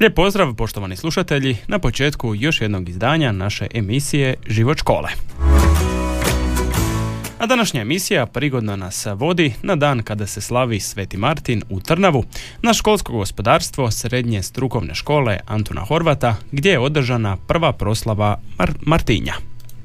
Lijep 0.00 0.14
pozdrav 0.14 0.54
poštovani 0.54 0.96
slušatelji 0.96 1.56
na 1.66 1.78
početku 1.78 2.34
još 2.34 2.60
jednog 2.60 2.88
izdanja 2.88 3.32
naše 3.32 3.66
emisije 3.74 4.34
Život 4.46 4.78
škole. 4.78 5.08
A 7.38 7.46
današnja 7.46 7.80
emisija 7.80 8.26
prigodno 8.26 8.76
nas 8.76 9.06
vodi 9.14 9.52
na 9.62 9.76
dan 9.76 10.02
kada 10.02 10.26
se 10.26 10.40
slavi 10.40 10.80
Sveti 10.80 11.16
Martin 11.16 11.62
u 11.70 11.80
Trnavu 11.80 12.24
na 12.62 12.74
školsko 12.74 13.12
gospodarstvo 13.12 13.90
srednje 13.90 14.42
strukovne 14.42 14.94
škole 14.94 15.38
Antuna 15.46 15.80
Horvata 15.80 16.36
gdje 16.52 16.70
je 16.70 16.78
održana 16.78 17.36
prva 17.36 17.72
proslava 17.72 18.40
Martinja. 18.80 19.34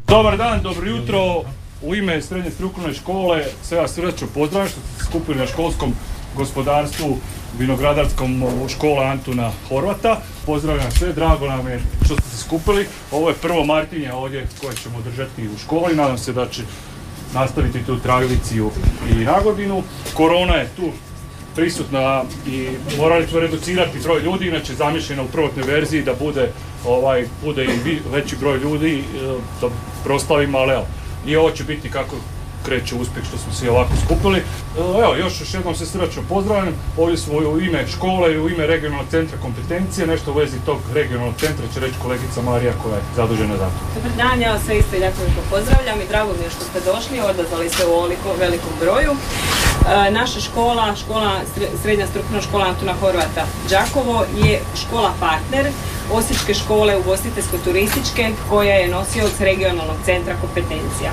Dobar 0.07 0.37
dan, 0.37 0.61
dobro 0.61 0.89
jutro. 0.89 1.43
U 1.81 1.95
ime 1.95 2.21
srednje 2.21 2.51
strukovne 2.51 2.93
škole 2.93 3.43
sve 3.61 3.79
vas 3.79 3.93
srdečno 3.93 4.27
pozdravljam 4.33 4.69
što 4.69 4.81
ste 4.81 5.05
skupili 5.05 5.37
na 5.37 5.47
školskom 5.47 5.93
gospodarstvu 6.35 7.17
vinogradarskom 7.59 8.43
škola 8.69 9.03
Antuna 9.03 9.51
Horvata. 9.69 10.21
Pozdravljam 10.45 10.91
sve, 10.91 11.13
drago 11.13 11.47
nam 11.47 11.67
je 11.67 11.81
što 12.05 12.15
ste 12.15 12.29
se 12.29 12.37
skupili. 12.37 12.87
Ovo 13.11 13.29
je 13.29 13.35
prvo 13.35 13.65
Martinje 13.65 14.13
ovdje 14.13 14.47
koje 14.61 14.75
ćemo 14.75 15.01
držati 15.01 15.49
u 15.49 15.57
školi. 15.57 15.95
Nadam 15.95 16.17
se 16.17 16.33
da 16.33 16.49
će 16.49 16.61
nastaviti 17.33 17.85
tu 17.85 17.99
tradiciju 17.99 18.71
i 19.11 19.13
nagodinu. 19.13 19.83
Korona 20.13 20.55
je 20.55 20.69
tu 20.75 20.91
prisutna 21.55 22.23
i 22.47 22.67
morali 22.97 23.27
smo 23.27 23.39
reducirati 23.39 23.99
broj 24.03 24.21
ljudi, 24.21 24.47
inače 24.47 24.73
zamišljena 24.75 25.23
u 25.23 25.27
prvotnoj 25.27 25.65
verziji 25.65 26.03
da 26.03 26.13
bude 26.13 26.51
ovaj 26.85 27.25
bude 27.43 27.65
i 27.65 27.99
veći 28.11 28.35
broj 28.35 28.57
ljudi 28.57 28.99
e, 28.99 29.03
da 29.61 29.67
proslavimo, 30.03 30.57
ali 30.57 30.73
evo, 30.73 30.85
i 31.25 31.35
ovo 31.35 31.51
će 31.51 31.63
biti 31.63 31.89
kako 31.89 32.15
kreće 32.65 32.95
uspjeh 32.95 33.25
što 33.25 33.37
smo 33.37 33.53
se 33.53 33.71
ovako 33.71 33.93
skupili. 34.05 34.39
E, 34.39 34.43
evo, 35.03 35.15
još 35.15 35.41
još 35.41 35.53
jednom 35.53 35.75
se 35.75 35.85
srdačno 35.85 36.21
pozdravljam. 36.29 36.75
Ovdje 36.97 37.17
smo 37.17 37.33
u 37.33 37.59
ime 37.59 37.87
škole 37.87 38.33
i 38.33 38.39
u 38.39 38.49
ime 38.49 38.67
regionalnog 38.67 39.07
centra 39.11 39.37
kompetencije. 39.41 40.07
Nešto 40.07 40.31
u 40.31 40.35
vezi 40.35 40.57
tog 40.65 40.79
regionalnog 40.93 41.35
centra 41.39 41.65
će 41.73 41.79
reći 41.79 41.95
kolegica 42.01 42.41
Marija 42.41 42.73
koja 42.83 42.95
je 42.95 43.03
zadužena 43.15 43.57
za 43.57 43.65
to. 43.65 43.79
Dobar 43.95 44.11
dan, 44.17 44.41
ja 44.41 44.59
sve 44.65 44.77
isto 44.77 44.95
jako 44.95 45.17
pozdravljam 45.49 46.01
i 46.01 46.07
drago 46.09 46.31
mi 46.37 46.43
je 46.43 46.49
što 46.49 46.63
ste 46.63 46.79
došli, 46.91 47.19
odazvali 47.19 47.69
se 47.69 47.85
u 47.85 47.91
ovoliko 47.91 48.29
velikom 48.39 48.73
broju. 48.79 49.13
E, 49.13 50.11
naša 50.11 50.39
škola, 50.39 50.95
škola, 50.95 51.31
srednja 51.81 52.07
strukturna 52.07 52.41
škola 52.41 52.65
Antuna 52.65 52.93
Horvata 52.93 53.45
Đakovo 53.69 54.25
je 54.45 54.61
škola 54.81 55.13
partner 55.19 55.65
Osječke 56.11 56.53
škole 56.53 56.97
ugostiteljsko-turističke 56.97 58.31
koja 58.49 58.75
je 58.75 58.87
nosioc 58.87 59.39
regionalnog 59.39 59.97
centra 60.05 60.35
kompetencija. 60.41 61.11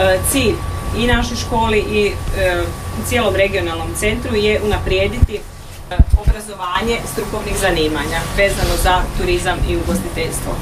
E, 0.00 0.18
cilj 0.30 0.54
i 0.98 1.06
našoj 1.06 1.36
školi 1.36 1.78
i 1.78 2.06
e, 2.06 2.62
u 3.02 3.08
cijelom 3.08 3.34
regionalnom 3.36 3.88
centru 3.96 4.34
je 4.34 4.60
unaprijediti 4.64 5.34
e, 5.34 5.96
obrazovanje 6.20 6.98
strukovnih 7.12 7.54
zanimanja 7.60 8.20
vezano 8.36 8.76
za 8.82 9.02
turizam 9.18 9.58
i 9.68 9.76
ugostiteljstvo. 9.76 10.52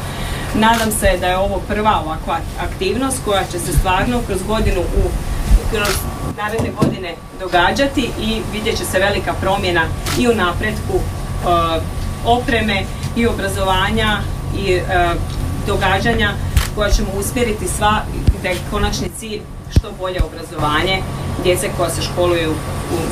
Nadam 0.55 0.91
se 0.91 1.17
da 1.21 1.27
je 1.27 1.39
ovo 1.39 1.61
prva 1.69 2.03
ovakva 2.05 2.39
aktivnost 2.61 3.19
koja 3.25 3.45
će 3.53 3.59
se 3.59 3.73
stvarno 3.73 4.21
kroz 4.27 4.39
godinu 4.49 4.81
u 4.81 5.11
naredne 6.37 6.71
godine 6.81 7.15
događati 7.41 8.11
i 8.21 8.41
vidjet 8.53 8.79
će 8.79 8.85
se 8.85 8.99
velika 8.99 9.33
promjena 9.33 9.85
i 10.19 10.29
u 10.29 10.35
napretku 10.35 11.01
opreme 12.25 12.85
i 13.17 13.27
obrazovanja 13.27 14.19
i 14.57 14.81
događanja 15.67 16.33
koja 16.75 16.91
ćemo 16.91 17.09
usmjeriti 17.19 17.69
sva 17.69 18.03
da 18.43 18.49
je 18.49 18.57
konačni 18.71 19.09
cilj 19.19 19.41
što 19.71 19.93
bolje 19.99 20.21
obrazovanje 20.23 21.03
djece 21.43 21.71
koja 21.77 21.91
se 21.91 22.03
školuju 22.03 22.55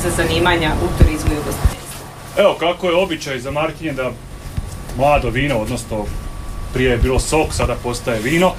za 0.03 0.09
zanimanja 0.09 0.71
u 0.83 1.03
turizmu 1.03 1.31
i 1.33 1.39
ugostiteljstvu. 1.39 2.05
Evo 2.37 2.55
kako 2.59 2.87
je 2.87 2.95
običaj 2.95 3.39
za 3.39 3.51
Martinje 3.51 3.93
da 3.93 4.11
mlado 4.97 5.29
vino, 5.29 5.57
odnosno 5.57 6.05
prije 6.73 6.91
je 6.91 6.97
bilo 6.97 7.19
sok, 7.19 7.53
sada 7.53 7.75
postaje 7.83 8.19
vino, 8.19 8.51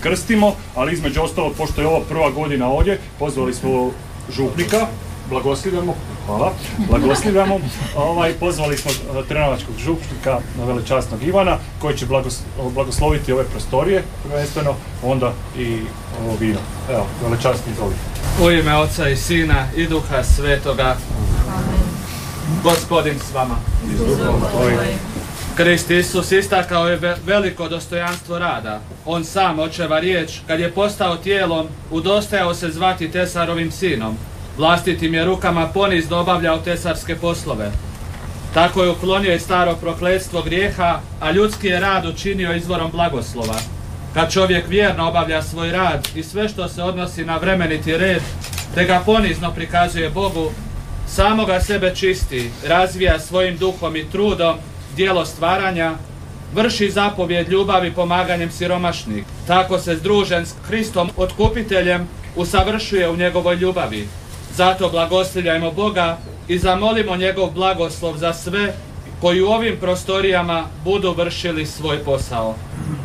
krstimo, 0.00 0.54
ali 0.74 0.92
između 0.92 1.22
ostalog, 1.22 1.52
pošto 1.58 1.80
je 1.80 1.86
ovo 1.86 2.00
prva 2.00 2.30
godina 2.30 2.68
ovdje, 2.68 2.98
pozvali 3.18 3.54
smo 3.54 3.90
župnika, 4.36 4.86
blagoslivljamo, 5.30 5.94
hvala, 6.26 6.52
blagoslivljamo, 6.90 7.60
ovaj, 8.08 8.32
pozvali 8.32 8.76
smo 8.76 8.90
trenavačkog 9.28 9.74
župnika 9.78 10.38
velečasnog 10.66 11.22
Ivana, 11.22 11.58
koji 11.80 11.96
će 11.96 12.06
blagosloviti 12.74 13.32
ove 13.32 13.44
prostorije, 13.44 14.02
prvenstveno, 14.28 14.74
onda 15.02 15.32
i 15.58 15.78
ovo 16.26 16.36
vino. 16.40 16.58
Evo, 16.90 17.06
velečasni 17.22 17.72
izvolite. 17.72 18.00
U 18.42 18.50
ime 18.50 18.76
Oca 18.76 19.08
i 19.08 19.16
Sina 19.16 19.66
i 19.76 19.86
Duha 19.86 20.24
Svetoga, 20.24 20.96
Gospodin 22.62 23.18
s 23.18 23.34
vama. 23.34 23.56
Krist 25.56 25.90
Isus 25.90 26.32
istakao 26.32 26.88
je 26.88 27.16
veliko 27.26 27.68
dostojanstvo 27.68 28.38
rada. 28.38 28.80
On 29.06 29.24
sam, 29.24 29.58
očeva 29.58 29.98
riječ, 29.98 30.38
kad 30.46 30.60
je 30.60 30.70
postao 30.70 31.16
tijelom, 31.16 31.66
udostajao 31.90 32.54
se 32.54 32.70
zvati 32.70 33.10
Tesarovim 33.10 33.70
sinom. 33.70 34.16
Vlastitim 34.58 35.14
je 35.14 35.24
rukama 35.24 35.66
ponizno 35.66 36.18
obavljao 36.18 36.58
tesarske 36.58 37.16
poslove. 37.16 37.70
Tako 38.54 38.82
je 38.82 38.90
uklonio 38.90 39.34
i 39.34 39.40
staro 39.40 39.74
prokletstvo 39.74 40.42
grijeha, 40.42 41.00
a 41.20 41.30
ljudski 41.30 41.66
je 41.66 41.80
rad 41.80 42.06
učinio 42.06 42.54
izvorom 42.54 42.90
blagoslova. 42.90 43.54
Kad 44.14 44.32
čovjek 44.32 44.68
vjerno 44.68 45.08
obavlja 45.08 45.42
svoj 45.42 45.72
rad 45.72 46.08
i 46.14 46.22
sve 46.22 46.48
što 46.48 46.68
se 46.68 46.82
odnosi 46.82 47.24
na 47.24 47.36
vremeniti 47.36 47.96
red, 47.96 48.22
te 48.74 48.84
ga 48.84 49.02
ponizno 49.06 49.52
prikazuje 49.54 50.10
Bogu, 50.10 50.50
samoga 51.08 51.60
sebe 51.60 51.94
čisti, 51.94 52.50
razvija 52.68 53.18
svojim 53.18 53.56
duhom 53.56 53.96
i 53.96 54.10
trudom 54.10 54.56
dijelo 54.96 55.24
stvaranja, 55.24 55.94
vrši 56.54 56.90
zapovjed 56.90 57.48
ljubavi 57.48 57.92
pomaganjem 57.92 58.50
siromašnih. 58.50 59.24
Tako 59.46 59.78
se 59.78 59.96
združen 59.96 60.46
s 60.46 60.54
Hristom 60.66 61.10
otkupiteljem 61.16 62.08
usavršuje 62.36 63.08
u 63.08 63.16
njegovoj 63.16 63.56
ljubavi. 63.56 64.08
Zato 64.54 64.88
blagoslivljajmo 64.88 65.70
Boga 65.70 66.18
i 66.48 66.58
zamolimo 66.58 67.16
njegov 67.16 67.50
blagoslov 67.50 68.16
za 68.16 68.32
sve 68.32 68.74
koji 69.20 69.42
u 69.42 69.48
ovim 69.48 69.76
prostorijama 69.80 70.64
budu 70.84 71.14
vršili 71.16 71.66
svoj 71.66 71.98
posao. 71.98 72.54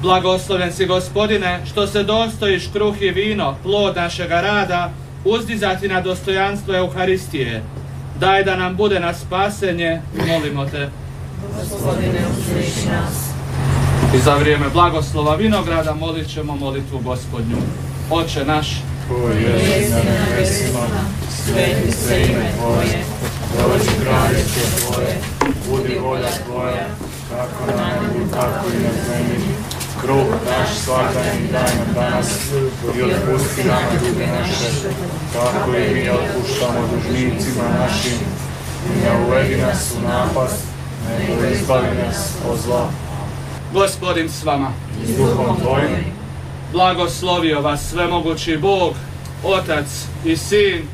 Blagosloven 0.01 0.73
si 0.73 0.85
gospodine 0.85 1.59
što 1.71 1.87
se 1.87 2.03
dostojiš 2.03 2.67
kruh 2.73 3.01
i 3.01 3.09
vino, 3.09 3.55
plod 3.63 3.95
našega 3.95 4.41
rada, 4.41 4.91
uzdizati 5.25 5.87
na 5.87 6.01
dostojanstvo 6.01 6.75
Euharistije. 6.75 7.63
Daj 8.19 8.43
da 8.43 8.55
nam 8.55 8.75
bude 8.75 8.99
na 8.99 9.13
spasenje, 9.13 10.01
molimo 10.27 10.65
te. 10.65 10.89
Gospodine, 11.59 12.21
nas. 12.91 13.33
I 14.15 14.19
za 14.19 14.35
vrijeme 14.35 14.65
blagoslova 14.73 15.35
vinograda 15.35 15.93
molit 15.93 16.33
ćemo 16.33 16.55
molitvu 16.55 16.99
gospodnju. 16.99 17.57
Oče 18.11 18.45
naš, 18.45 18.67
koji 19.09 19.43
je 19.43 19.89
na 19.89 19.97
nebesima, 19.97 20.79
sveti 21.29 21.91
se 21.91 22.21
ime 22.21 22.51
Tvoje, 22.57 23.03
dođi 23.57 23.91
kraljestvo 24.03 24.63
Tvoje, 24.79 25.13
budi 25.67 25.99
volja 25.99 26.29
Tvoja, 26.45 26.87
kako 27.29 27.77
na 27.77 27.85
nebu, 27.85 28.31
tako 28.31 28.67
i 28.67 28.83
na 28.83 28.93
zemlji. 29.07 29.47
Kruh 30.01 30.27
naš 30.49 30.69
svakdanji 30.85 31.47
daj 31.51 31.75
nam 31.77 31.93
danas 31.95 32.27
i 32.97 33.01
otpusti 33.03 33.63
nam 33.63 33.83
duge 33.99 34.27
naše, 34.27 34.89
kako 35.33 35.75
i 35.75 35.93
mi 35.93 36.09
otpuštamo 36.09 36.79
dužnicima 36.93 37.63
našim. 37.79 38.19
I 38.85 39.05
ne 39.05 39.25
uvedi 39.27 39.57
nas 39.57 39.93
u 39.97 40.07
napast, 40.07 40.63
nego 41.19 41.45
izbavi 41.45 41.87
nas 42.05 42.29
od 42.49 42.59
zla. 42.59 42.89
Gospodin 43.73 44.29
s 44.29 44.43
vama. 44.43 44.71
S 45.05 45.17
duhom 45.17 45.57
Tvojim 45.61 46.13
blagoslovio 46.73 47.61
vas 47.61 47.89
svemogući 47.89 48.57
Bog, 48.57 48.93
Otac 49.43 49.85
i 50.25 50.37
Sin 50.37 50.87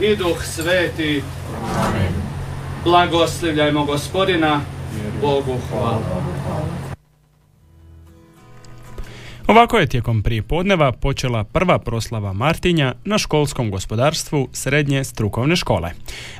i 0.00 0.16
Duh 0.16 0.44
Sveti. 0.44 1.22
Amen. 1.76 2.12
Blagoslivljajmo 2.84 3.84
gospodina, 3.84 4.60
Bogu 5.20 5.56
hvala. 5.70 6.02
Ovako 9.46 9.78
je 9.78 9.86
tijekom 9.86 10.22
prije 10.22 10.42
podneva 10.42 10.92
počela 10.92 11.44
prva 11.44 11.78
proslava 11.78 12.32
Martinja 12.32 12.94
na 13.04 13.18
školskom 13.18 13.70
gospodarstvu 13.70 14.48
srednje 14.52 15.04
strukovne 15.04 15.56
škole. 15.56 15.90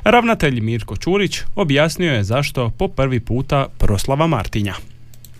Ravnatelj 0.03 0.61
Mirko 0.61 0.95
Čurić 0.95 1.39
objasnio 1.55 2.13
je 2.13 2.23
zašto 2.23 2.69
po 2.77 2.87
prvi 2.87 3.19
puta 3.19 3.67
proslava 3.77 4.27
Martinja. 4.27 4.73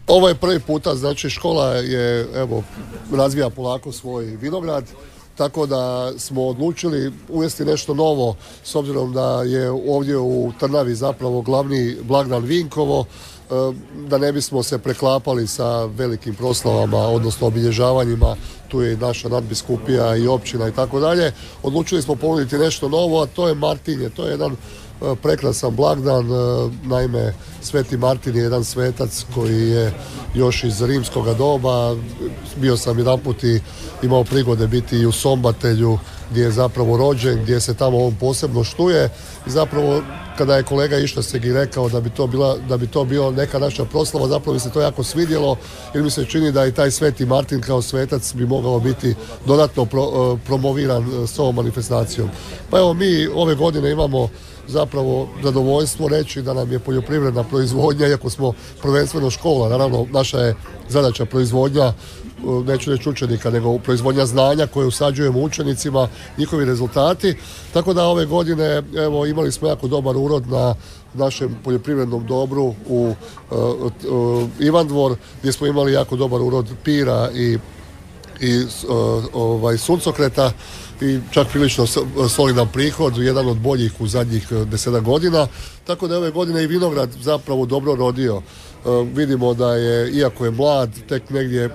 Ovo 0.08 0.30
je 0.30 0.36
prvi 0.36 0.60
puta, 0.60 0.96
znači 0.96 1.30
škola 1.30 1.74
je, 1.74 2.28
evo, 2.36 2.64
razvija 3.14 3.50
polako 3.50 3.92
svoj 3.92 4.26
vinograd, 4.26 4.86
tako 5.40 5.66
da 5.66 6.12
smo 6.18 6.48
odlučili 6.48 7.12
uvesti 7.30 7.66
nešto 7.66 7.94
novo 7.94 8.36
s 8.64 8.76
obzirom 8.76 9.14
da 9.14 9.44
je 9.44 9.72
ovdje 9.72 10.18
u 10.18 10.52
Trnavi 10.60 10.96
zapravo 10.96 11.42
glavni 11.42 11.96
blagdan 12.04 12.44
Vinkovo, 12.44 13.06
e, 13.06 13.54
da 14.08 14.18
ne 14.18 14.32
bismo 14.32 14.64
se 14.64 14.78
preklapali 14.78 15.48
sa 15.48 15.86
velikim 15.86 16.36
proslavama, 16.36 16.98
odnosno 16.98 17.48
obilježavanjima, 17.48 18.36
tu 18.68 18.82
je 18.82 18.94
i 18.94 18.98
naša 18.98 19.30
nadbiskupija 19.30 20.16
i 20.16 20.28
općina 20.28 20.68
i 20.68 20.72
tako 20.72 21.00
dalje. 21.00 21.32
Odlučili 21.64 22.02
smo 22.02 22.16
ponuditi 22.16 22.58
nešto 22.58 22.90
novo, 22.90 23.22
a 23.22 23.26
to 23.26 23.48
je 23.48 23.56
Martinje, 23.56 24.10
to 24.10 24.26
je 24.26 24.32
jedan 24.32 24.56
prekrasan 25.22 25.76
blagdan. 25.76 26.26
E, 26.26 26.70
naime, 26.84 27.34
Sveti 27.62 27.98
Martin 27.98 28.36
je 28.36 28.44
jedan 28.44 28.64
svetac 28.64 29.26
koji 29.36 29.70
je 29.70 29.94
još 30.36 30.64
iz 30.64 30.82
rimskog 30.82 31.38
doba. 31.38 31.96
Bio 32.56 32.78
sam 32.78 32.98
jedan 32.98 33.20
put 33.20 33.44
i 33.44 33.60
imao 34.04 34.24
prigode 34.24 34.68
biti 34.68 34.98
i 34.98 35.06
u 35.06 35.12
Sombatelju 35.12 36.00
gdje 36.32 36.44
je 36.44 36.52
zapravo 36.52 36.98
rođen, 36.98 37.44
gdje 37.44 37.60
se 37.60 37.74
tamo 37.74 38.06
on 38.06 38.16
posebno 38.16 38.64
štuje 38.64 39.10
i 39.48 39.50
zapravo 39.50 40.02
kada 40.38 40.56
je 40.56 40.64
kolega 40.64 40.98
Ištaseg 40.98 41.46
i 41.46 41.54
rekao 41.54 41.90
da 41.90 42.02
bi 42.02 42.10
to 42.10 42.28
bila, 42.28 42.58
da 42.70 42.78
bi 42.78 42.88
to 42.88 43.04
bilo 43.06 43.32
neka 43.32 43.60
naša 43.60 43.86
proslava, 43.86 44.28
zapravo 44.28 44.54
mi 44.54 44.60
se 44.60 44.72
to 44.72 44.82
jako 44.82 45.04
svidjelo 45.04 45.58
jer 45.94 46.04
mi 46.04 46.10
se 46.10 46.26
čini 46.26 46.52
da 46.52 46.66
i 46.66 46.72
taj 46.72 46.92
Sveti 46.92 47.26
Martin 47.26 47.62
kao 47.62 47.82
svetac 47.82 48.34
bi 48.34 48.46
mogao 48.46 48.80
biti 48.80 49.16
dodatno 49.46 49.86
pro, 49.86 50.02
e, 50.04 50.46
promoviran 50.46 51.28
s 51.28 51.40
ovom 51.40 51.56
manifestacijom. 51.56 52.30
Pa 52.70 52.78
evo 52.78 52.94
mi 52.94 53.28
ove 53.36 53.56
godine 53.56 53.92
imamo 53.92 54.30
zapravo 54.70 55.28
zadovoljstvo 55.44 56.08
reći 56.08 56.42
da 56.42 56.54
nam 56.54 56.72
je 56.72 56.80
poljoprivredna 56.80 57.44
proizvodnja, 57.44 58.08
iako 58.08 58.30
smo 58.30 58.54
prvenstveno 58.82 59.30
škola, 59.30 59.70
naravno 59.70 60.08
naša 60.12 60.40
je 60.40 60.56
zadaća 60.90 61.26
proizvodnja 61.26 61.94
neću 62.66 62.92
reći 62.92 63.10
učenika, 63.10 63.50
nego 63.50 63.78
proizvodnja 63.78 64.26
znanja 64.26 64.68
koje 64.68 64.88
usađujemo 64.88 65.40
učenicima, 65.40 66.08
njihovi 66.38 66.66
rezultati. 66.66 67.36
Tako 67.74 67.94
da 67.94 68.06
ove 68.06 68.26
godine 68.26 68.84
evo, 68.98 69.26
imali 69.26 69.52
smo 69.52 69.68
jako 69.68 69.88
dobar 69.88 70.18
urod 70.18 70.48
na 70.48 70.76
našem 71.14 71.58
poljoprivrednom 71.64 72.26
dobru 72.28 72.74
u 72.88 73.14
uh, 73.52 74.50
Ivandvor 74.60 75.16
gdje 75.40 75.52
smo 75.52 75.68
imali 75.68 75.94
jako 75.94 76.16
dobar 76.16 76.42
urod 76.42 76.66
pira 76.84 77.30
i, 77.36 77.58
i 78.42 78.64
ovaj, 79.34 79.78
suncokreta 79.78 80.52
i 81.02 81.20
čak 81.32 81.48
prilično 81.48 81.86
solidan 82.30 82.68
prihod, 82.74 83.18
jedan 83.18 83.48
od 83.48 83.58
boljih 83.58 84.02
u 84.02 84.08
zadnjih 84.08 84.48
e, 84.52 84.66
deseta 84.66 85.00
godina, 85.00 85.48
tako 85.88 86.08
da 86.08 86.14
je 86.14 86.18
ove 86.18 86.32
godine 86.32 86.64
i 86.64 86.68
vinograd 86.68 87.10
zapravo 87.22 87.66
dobro 87.66 87.96
rodio. 87.96 88.38
E, 88.38 88.42
vidimo 89.14 89.54
da 89.54 89.76
je, 89.76 90.12
iako 90.12 90.46
je 90.46 90.52
mlad, 90.52 90.90
tek 91.10 91.30
negdje 91.30 91.70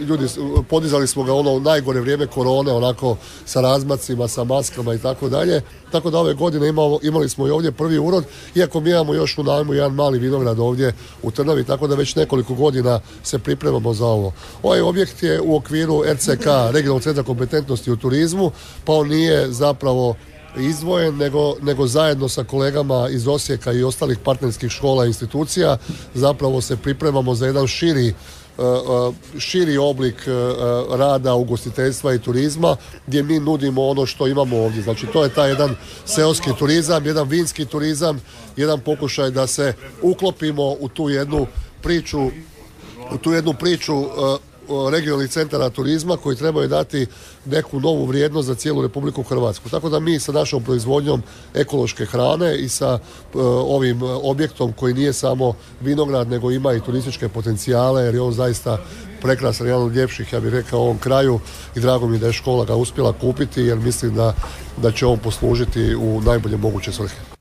ljudi, 0.00 0.26
podizali 0.68 1.06
smo 1.06 1.22
ga 1.22 1.34
ono 1.34 1.50
u 1.50 1.60
najgore 1.60 2.00
vrijeme 2.00 2.26
korone, 2.26 2.72
onako 2.72 3.16
sa 3.44 3.60
razmacima, 3.60 4.28
sa 4.28 4.44
maskama 4.44 4.94
i 4.94 4.98
tako 4.98 5.28
dalje. 5.28 5.62
Tako 5.92 6.10
da 6.10 6.18
ove 6.18 6.34
godine 6.34 6.68
imamo, 6.68 6.98
imali 7.02 7.28
smo 7.28 7.46
i 7.46 7.50
ovdje 7.50 7.72
prvi 7.72 7.98
urod, 7.98 8.24
iako 8.54 8.80
mi 8.80 8.90
imamo 8.90 9.14
još 9.14 9.38
u 9.38 9.42
najmu 9.42 9.74
jedan 9.74 9.94
mali 9.94 10.18
vinograd 10.18 10.58
ovdje 10.58 10.92
u 11.22 11.30
Trnavi, 11.30 11.64
tako 11.64 11.86
da 11.86 11.94
već 11.94 12.16
nekoliko 12.16 12.54
godina 12.54 13.00
se 13.22 13.38
pripremamo 13.38 13.94
za 13.94 14.06
ovo. 14.06 14.32
Ovaj 14.62 14.80
objekt 14.80 15.22
je 15.22 15.40
u 15.40 15.56
okviru 15.56 16.02
RCK, 16.12 16.46
Regionalnog 16.72 17.02
centra 17.02 17.22
kompetentnosti 17.22 17.90
u 17.90 17.96
turizmu, 17.96 18.50
pa 18.84 18.92
on 18.92 19.08
nije 19.08 19.52
zapravo 19.52 20.14
izdvojen, 20.58 21.16
nego, 21.16 21.54
nego 21.62 21.86
zajedno 21.86 22.28
sa 22.28 22.44
kolegama 22.44 23.08
iz 23.08 23.28
Osijeka 23.28 23.72
i 23.72 23.82
ostalih 23.82 24.18
partnerskih 24.18 24.70
škola 24.70 25.04
i 25.04 25.08
institucija 25.08 25.78
zapravo 26.14 26.60
se 26.60 26.76
pripremamo 26.76 27.34
za 27.34 27.46
jedan 27.46 27.66
širi 27.66 28.14
širi 29.38 29.78
oblik 29.78 30.14
e, 30.26 30.30
rada 30.96 31.34
ugostiteljstva 31.34 32.14
i 32.14 32.18
turizma 32.18 32.76
gdje 33.06 33.22
mi 33.22 33.40
nudimo 33.40 33.86
ono 33.86 34.06
što 34.06 34.26
imamo 34.26 34.56
ovdje. 34.56 34.82
Znači 34.82 35.06
to 35.06 35.24
je 35.24 35.34
taj 35.34 35.50
jedan 35.50 35.76
seoski 36.04 36.50
turizam, 36.58 37.06
jedan 37.06 37.28
vinski 37.28 37.64
turizam, 37.64 38.20
jedan 38.56 38.80
pokušaj 38.80 39.30
da 39.30 39.46
se 39.46 39.72
uklopimo 40.02 40.76
u 40.80 40.88
tu 40.88 41.08
jednu 41.08 41.46
priču 41.82 42.30
u 43.12 43.18
tu 43.18 43.32
jednu 43.32 43.54
priču 43.54 44.04
regionalnih 44.90 45.30
centara 45.30 45.70
turizma 45.70 46.16
koji 46.16 46.36
trebaju 46.36 46.68
dati 46.68 47.06
neku 47.44 47.80
novu 47.80 48.04
vrijednost 48.04 48.46
za 48.46 48.54
cijelu 48.54 48.82
Republiku 48.82 49.22
Hrvatsku. 49.22 49.68
Tako 49.68 49.88
da 49.88 50.00
mi 50.00 50.20
sa 50.20 50.32
našom 50.32 50.64
proizvodnjom 50.64 51.22
ekološke 51.54 52.04
hrane 52.04 52.56
i 52.58 52.68
sa 52.68 52.98
e, 52.98 53.38
ovim 53.42 54.02
objektom 54.02 54.72
koji 54.72 54.94
nije 54.94 55.12
samo 55.12 55.54
vinograd 55.80 56.30
nego 56.30 56.50
ima 56.50 56.72
i 56.72 56.80
turističke 56.80 57.28
potencijale 57.28 58.02
jer 58.02 58.14
je 58.14 58.20
on 58.20 58.32
zaista 58.32 58.78
prekrasan, 59.22 59.66
jedan 59.66 59.82
od 59.82 59.96
ljepših, 59.96 60.32
ja 60.32 60.40
bih 60.40 60.52
rekao, 60.52 60.80
u 60.80 60.82
ovom 60.82 60.98
kraju 60.98 61.40
i 61.76 61.80
drago 61.80 62.06
mi 62.08 62.18
da 62.18 62.26
je 62.26 62.32
škola 62.32 62.64
ga 62.64 62.74
uspjela 62.74 63.12
kupiti 63.12 63.62
jer 63.62 63.78
mislim 63.78 64.14
da, 64.14 64.34
da 64.76 64.92
će 64.92 65.06
on 65.06 65.18
poslužiti 65.18 65.94
u 65.94 66.20
najbolje 66.20 66.56
moguće 66.56 66.92
svrhe. 66.92 67.35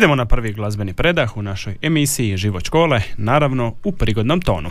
Idemo 0.00 0.14
na 0.14 0.24
prvi 0.24 0.52
glazbeni 0.52 0.92
predah 0.92 1.36
u 1.36 1.42
našoj 1.42 1.74
emisiji 1.82 2.36
Život 2.36 2.64
škole, 2.64 3.02
naravno 3.16 3.74
u 3.84 3.92
prigodnom 3.92 4.40
tonu. 4.40 4.70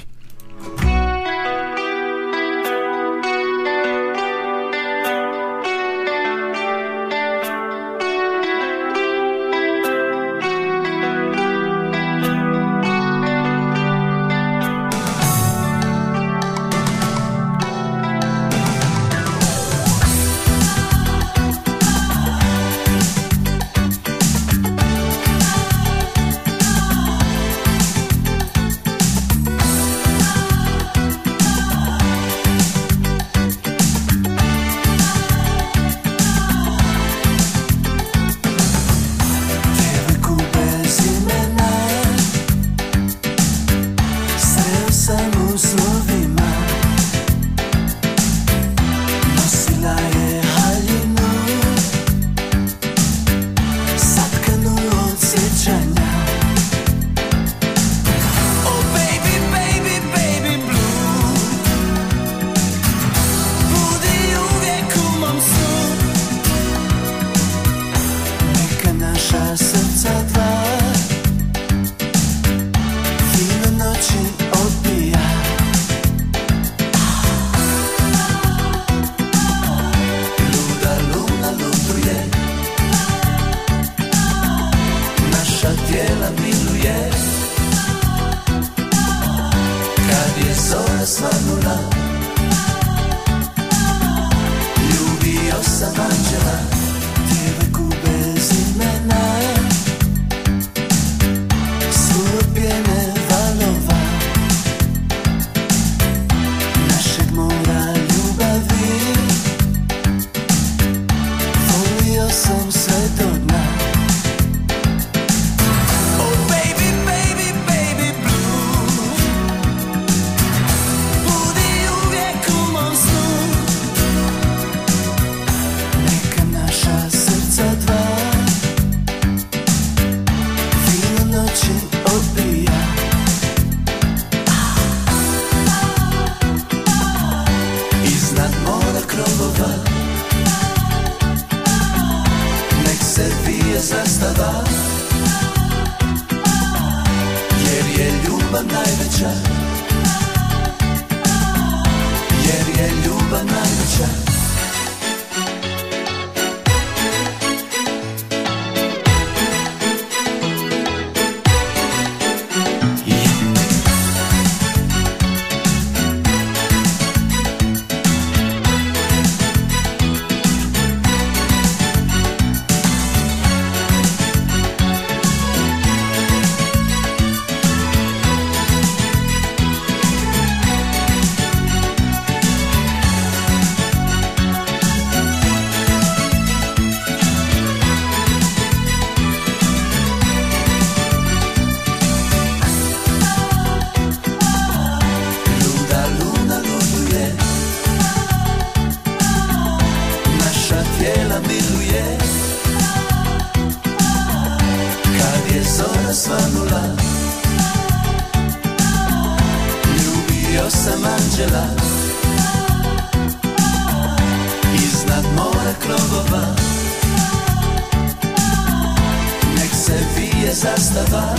je 220.49 220.55
zastava. 220.55 221.35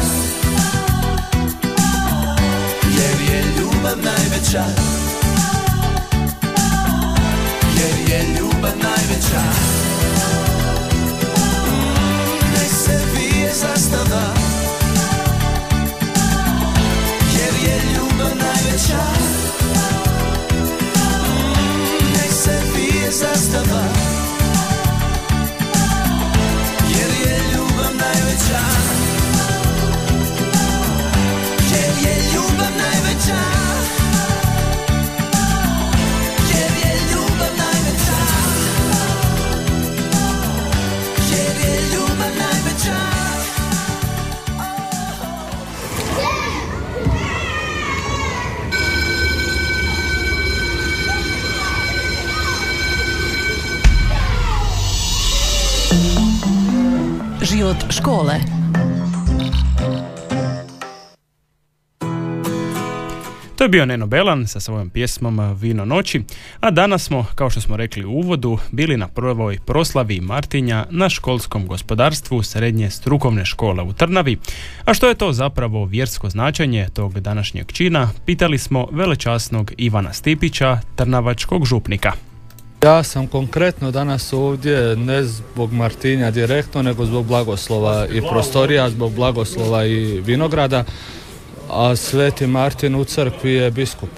Jer 2.99 3.31
je 3.31 3.45
ljubav 3.59 3.97
najveća. 3.97 4.64
Jer 7.76 8.11
je 8.11 8.38
ljubav 8.38 8.73
najveća. 8.83 9.79
Život 57.42 57.76
škole. 57.90 58.35
To 63.56 63.64
je 63.64 63.68
bio 63.68 63.87
Neno 63.87 64.06
Belan 64.06 64.47
sa 64.47 64.61
svojom 64.61 64.90
pjesmom 64.90 65.54
Vino 65.54 65.85
noći, 65.85 66.23
a 66.61 66.70
danas 66.70 67.04
smo, 67.04 67.26
kao 67.35 67.50
što 67.50 67.61
smo 67.61 67.76
rekli 67.76 68.04
u 68.04 68.11
uvodu, 68.11 68.59
bili 68.73 68.97
na 68.97 69.09
prvoj 69.09 69.59
proslavi 69.66 70.20
Martinja 70.20 70.87
na 70.90 71.09
školskom 71.09 71.66
gospodarstvu 71.66 72.42
Srednje 72.42 72.90
strukovne 72.90 73.44
škole 73.44 73.82
u 73.82 73.92
Trnavi. 73.92 74.37
A 74.85 74.94
što 74.94 75.09
je 75.09 75.14
to 75.14 75.32
zapravo 75.32 75.85
vjersko 75.85 76.30
značenje 76.30 76.88
tog 76.94 77.20
današnjeg 77.20 77.73
čina, 77.73 78.11
pitali 78.26 78.59
smo 78.59 78.87
velečasnog 78.92 79.73
Ivana 79.76 80.12
Stipića, 80.12 80.80
trnavačkog 80.97 81.64
župnika. 81.64 82.29
Ja 82.84 83.02
sam 83.02 83.26
konkretno 83.26 83.90
danas 83.90 84.32
ovdje 84.32 84.96
ne 84.96 85.25
zbog 85.25 85.72
Martinja 85.72 86.30
direktno, 86.30 86.82
nego 86.82 87.06
zbog 87.06 87.26
blagoslova 87.26 88.06
i 88.06 88.20
prostorija, 88.20 88.90
zbog 88.90 89.12
blagoslova 89.12 89.84
i 89.87 90.20
vinograda, 90.20 90.84
a 91.70 91.96
Sveti 91.96 92.46
Martin 92.46 92.94
u 92.94 93.04
crkvi 93.04 93.52
je 93.52 93.70
biskup. 93.70 94.08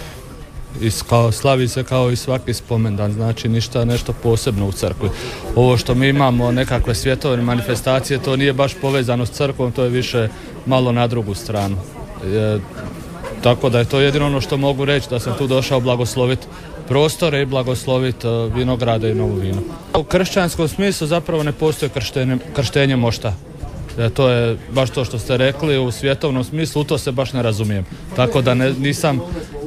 I 0.81 0.90
kao, 1.09 1.33
slavi 1.33 1.69
se 1.69 1.85
kao 1.85 2.11
i 2.11 2.16
svaki 2.16 2.54
spomendan, 2.54 3.12
znači 3.12 3.49
ništa 3.49 3.85
nešto 3.85 4.12
posebno 4.12 4.66
u 4.66 4.73
crkvi. 4.73 5.09
Ovo 5.57 5.76
što 5.76 5.95
mi 5.95 6.09
imamo 6.09 6.52
nekakve 6.52 6.95
svjetovne 6.95 7.42
manifestacije, 7.42 8.19
to 8.19 8.37
nije 8.37 8.52
baš 8.52 8.75
povezano 8.81 9.26
s 9.26 9.31
crkvom, 9.31 9.73
to 9.73 9.85
je 9.85 9.90
više 9.90 10.28
malo 10.66 10.92
na 10.92 11.07
drugu 11.07 11.35
stranu. 11.35 11.76
Tako 13.43 13.69
da 13.69 13.79
je 13.79 13.85
to 13.85 14.01
jedino 14.01 14.27
ono 14.27 14.41
što 14.41 14.57
mogu 14.57 14.85
reći, 14.85 15.11
da 15.11 15.19
sam 15.19 15.35
tu 15.39 15.47
došao 15.47 15.81
blagosloviti 15.81 16.47
prostore 16.89 17.43
i 17.43 17.47
blagosloviti 17.47 18.27
e, 18.27 18.31
vinograde 18.55 19.11
i 19.11 19.15
novu 19.15 19.35
vinu. 19.35 19.63
U 19.99 20.03
kršćanskom 20.05 20.69
smislu 20.69 21.07
zapravo 21.07 21.43
ne 21.43 21.53
postoji 21.53 21.91
krštenje, 21.91 22.39
krštenje 22.57 22.97
mošta. 22.97 23.35
E, 23.99 24.11
to 24.11 24.29
je 24.29 24.57
baš 24.73 24.91
to 24.91 25.05
što 25.05 25.19
ste 25.19 25.37
rekli 25.37 25.79
u 25.79 25.91
svjetovnom 25.91 26.45
smislu, 26.45 26.83
u 26.83 26.85
to 26.85 26.99
se 26.99 27.13
baš 27.13 27.33
ne 27.33 27.43
razumijem. 27.43 27.85
Tako 28.17 28.43
da 28.43 28.55
ne, 28.55 28.73
nisam, 28.73 29.21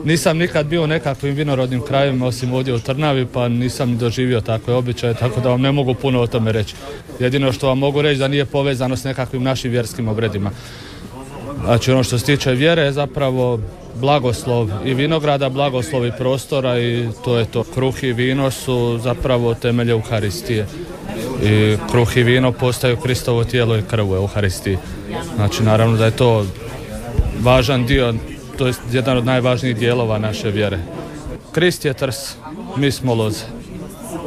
nisam 0.04 0.38
nikad 0.38 0.66
bio 0.66 0.84
u 0.84 0.88
nekakvim 0.88 1.36
vinorodnim 1.36 1.82
krajevima 1.82 2.26
osim 2.26 2.54
ovdje 2.54 2.74
u 2.74 2.80
Trnavi 2.80 3.26
pa 3.26 3.48
nisam 3.48 3.98
doživio 3.98 4.42
takve 4.42 4.74
običaje, 4.74 5.14
tako 5.14 5.42
da 5.42 5.50
vam 5.50 5.62
ne 5.62 5.72
mogu 5.72 5.94
puno 5.94 6.22
o 6.22 6.28
tome 6.28 6.52
reći. 6.52 6.76
Jedino 7.20 7.52
što 7.52 7.68
vam 7.68 7.78
mogu 7.78 8.02
reći 8.02 8.20
da 8.20 8.28
nije 8.28 8.46
povezano 8.46 8.96
s 8.96 9.04
nekakvim 9.04 9.44
našim 9.44 9.72
vjerskim 9.72 10.08
obredima. 10.08 10.52
Znači 11.64 11.92
ono 11.92 12.04
što 12.04 12.20
se 12.20 12.26
tiče 12.26 12.52
vjere 12.52 12.82
je 12.82 12.92
zapravo 12.92 13.60
blagoslov 13.96 14.70
i 14.86 14.94
vinograda, 14.94 15.50
blagoslov 15.50 16.06
i 16.06 16.12
prostora 16.18 16.80
i 16.80 17.08
to 17.24 17.38
je 17.38 17.46
to. 17.46 17.64
Kruh 17.64 18.04
i 18.04 18.14
vino 18.14 18.52
su 18.52 19.00
zapravo 19.04 19.54
temelje 19.54 19.92
Euharistije. 19.92 20.68
I 21.44 21.78
kruh 21.92 22.18
i 22.18 22.24
vino 22.24 22.52
postaju 22.52 22.98
Kristovo 22.98 23.44
tijelo 23.44 23.78
i 23.78 23.82
krv 23.82 24.12
u 24.12 24.16
Euharistiji. 24.16 24.78
Znači 25.36 25.64
naravno 25.64 25.98
da 25.98 26.06
je 26.06 26.12
to 26.12 26.46
važan 27.42 27.86
dio, 27.86 28.14
to 28.58 28.68
je 28.68 28.74
jedan 28.92 29.18
od 29.18 29.26
najvažnijih 29.26 29.78
dijelova 29.78 30.20
naše 30.20 30.52
vjere. 30.52 30.80
Krist 31.52 31.86
je 31.86 31.94
trs, 31.94 32.36
mi 32.78 32.92
smo 32.92 33.14
loze. 33.14 33.46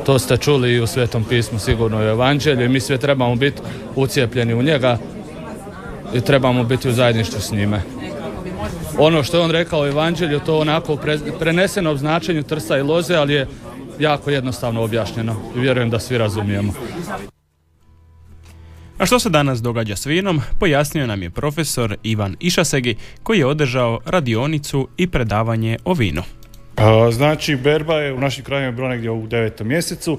To 0.06 0.18
ste 0.18 0.36
čuli 0.36 0.72
i 0.72 0.80
u 0.80 0.86
Svetom 0.86 1.24
pismu, 1.24 1.58
sigurno 1.58 1.98
u 1.98 2.02
Evanđelju 2.02 2.64
i 2.64 2.68
mi 2.68 2.80
sve 2.80 2.98
trebamo 2.98 3.36
biti 3.36 3.62
ucijepljeni 3.96 4.54
u 4.54 4.62
njega 4.62 4.98
i 6.14 6.20
trebamo 6.20 6.64
biti 6.64 6.88
u 6.88 6.92
zajedništvu 6.92 7.40
s 7.40 7.52
njime 7.52 7.82
ono 8.98 9.22
što 9.22 9.36
je 9.36 9.44
on 9.44 9.50
rekao 9.50 9.80
u 9.80 9.86
Evanđelju, 9.86 10.40
to 10.40 10.58
onako 10.58 10.96
pre, 10.96 11.18
preneseno 11.38 11.92
u 11.92 11.96
značenju 11.96 12.42
trsa 12.42 12.78
i 12.78 12.82
loze, 12.82 13.14
ali 13.14 13.34
je 13.34 13.46
jako 13.98 14.30
jednostavno 14.30 14.82
objašnjeno 14.82 15.36
i 15.56 15.60
vjerujem 15.60 15.90
da 15.90 15.98
svi 15.98 16.18
razumijemo. 16.18 16.72
A 18.98 19.06
što 19.06 19.18
se 19.18 19.30
danas 19.30 19.62
događa 19.62 19.96
s 19.96 20.06
vinom, 20.06 20.40
pojasnio 20.58 21.06
nam 21.06 21.22
je 21.22 21.30
profesor 21.30 21.96
Ivan 22.02 22.36
Išasegi 22.40 22.96
koji 23.22 23.38
je 23.38 23.46
održao 23.46 24.00
radionicu 24.06 24.88
i 24.96 25.06
predavanje 25.06 25.76
o 25.84 25.94
vinu. 25.94 26.22
Znači, 27.12 27.56
berba 27.56 27.94
je 27.94 28.12
u 28.12 28.20
našim 28.20 28.44
krajima 28.44 28.72
bilo 28.72 28.88
negdje 28.88 29.10
u 29.10 29.26
devetom 29.26 29.68
mjesecu. 29.68 30.18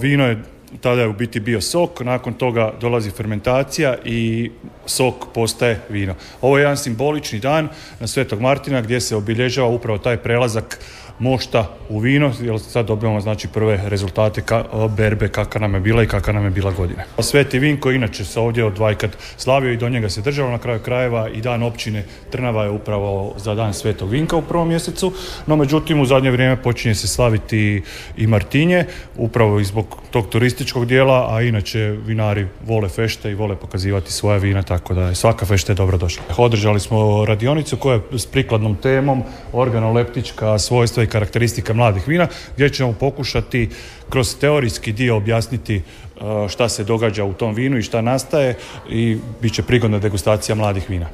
Vino 0.00 0.26
je 0.26 0.42
tada 0.80 1.00
je 1.00 1.08
u 1.08 1.12
biti 1.12 1.40
bio 1.40 1.60
sok, 1.60 2.00
nakon 2.00 2.34
toga 2.34 2.72
dolazi 2.80 3.10
fermentacija 3.10 3.96
i 4.04 4.50
sok 4.86 5.26
postaje 5.34 5.80
vino. 5.88 6.14
Ovo 6.40 6.58
je 6.58 6.62
jedan 6.62 6.76
simbolični 6.76 7.38
dan 7.38 7.68
na 8.00 8.06
Svetog 8.06 8.40
Martina 8.40 8.80
gdje 8.80 9.00
se 9.00 9.16
obilježava 9.16 9.68
upravo 9.68 9.98
taj 9.98 10.16
prelazak 10.16 10.78
mošta 11.18 11.66
u 11.88 11.98
vino, 11.98 12.32
jer 12.40 12.60
sad 12.60 12.86
dobivamo 12.86 13.20
znači 13.20 13.48
prve 13.48 13.80
rezultate 13.86 14.40
ka, 14.42 14.64
berbe 14.96 15.28
kakva 15.28 15.60
nam 15.60 15.74
je 15.74 15.80
bila 15.80 16.02
i 16.02 16.06
kakva 16.06 16.32
nam 16.32 16.44
je 16.44 16.50
bila 16.50 16.72
godina. 16.72 17.02
Sveti 17.18 17.58
vin 17.58 17.80
koji 17.80 17.96
inače 17.96 18.24
se 18.24 18.40
ovdje 18.40 18.64
od 18.64 18.78
Vajkat 18.78 19.10
slavio 19.36 19.72
i 19.72 19.76
do 19.76 19.88
njega 19.88 20.08
se 20.08 20.20
držalo 20.20 20.50
na 20.50 20.58
kraju 20.58 20.80
krajeva 20.80 21.28
i 21.28 21.40
dan 21.40 21.62
općine 21.62 22.04
Trnava 22.30 22.64
je 22.64 22.70
upravo 22.70 23.34
za 23.36 23.54
dan 23.54 23.74
Svetog 23.74 24.10
Vinka 24.10 24.36
u 24.36 24.42
prvom 24.42 24.68
mjesecu, 24.68 25.12
no 25.46 25.56
međutim 25.56 26.00
u 26.00 26.06
zadnje 26.06 26.30
vrijeme 26.30 26.62
počinje 26.62 26.94
se 26.94 27.08
slaviti 27.08 27.82
i 28.16 28.26
Martinje, 28.26 28.84
upravo 29.16 29.60
i 29.60 29.64
zbog 29.64 29.96
tog 30.10 30.28
turističkog 30.28 30.86
dijela, 30.86 31.26
a 31.34 31.42
inače 31.42 31.96
vinari 32.06 32.46
vole 32.66 32.88
fešte 32.88 33.30
i 33.30 33.34
vole 33.34 33.56
pokazivati 33.56 34.12
svoja 34.12 34.38
vina, 34.38 34.62
tako 34.62 34.94
da 34.94 35.08
je 35.08 35.14
svaka 35.14 35.46
fešta 35.46 35.72
je 35.72 35.76
dobro 35.76 35.98
došla. 35.98 36.24
Održali 36.36 36.80
smo 36.80 37.24
radionicu 37.24 37.76
koja 37.76 37.94
je 37.94 38.18
s 38.18 38.26
prikladnom 38.26 38.76
temom 38.76 39.22
organoleptička 39.52 40.58
svojstva 40.58 41.02
i 41.02 41.06
karakteristika 41.08 41.74
mladih 41.74 42.08
vina, 42.08 42.26
gdje 42.54 42.70
ćemo 42.70 42.92
pokušati 42.92 43.68
kroz 44.10 44.36
teorijski 44.36 44.92
dio 44.92 45.16
objasniti 45.16 45.82
uh, 46.20 46.48
šta 46.48 46.68
se 46.68 46.84
događa 46.84 47.24
u 47.24 47.32
tom 47.32 47.54
vinu 47.54 47.78
i 47.78 47.82
šta 47.82 48.00
nastaje 48.00 48.54
i 48.90 49.18
bit 49.42 49.54
će 49.54 49.62
prigodna 49.62 49.98
degustacija 49.98 50.54
mladih 50.54 50.90
vina. 50.90 51.06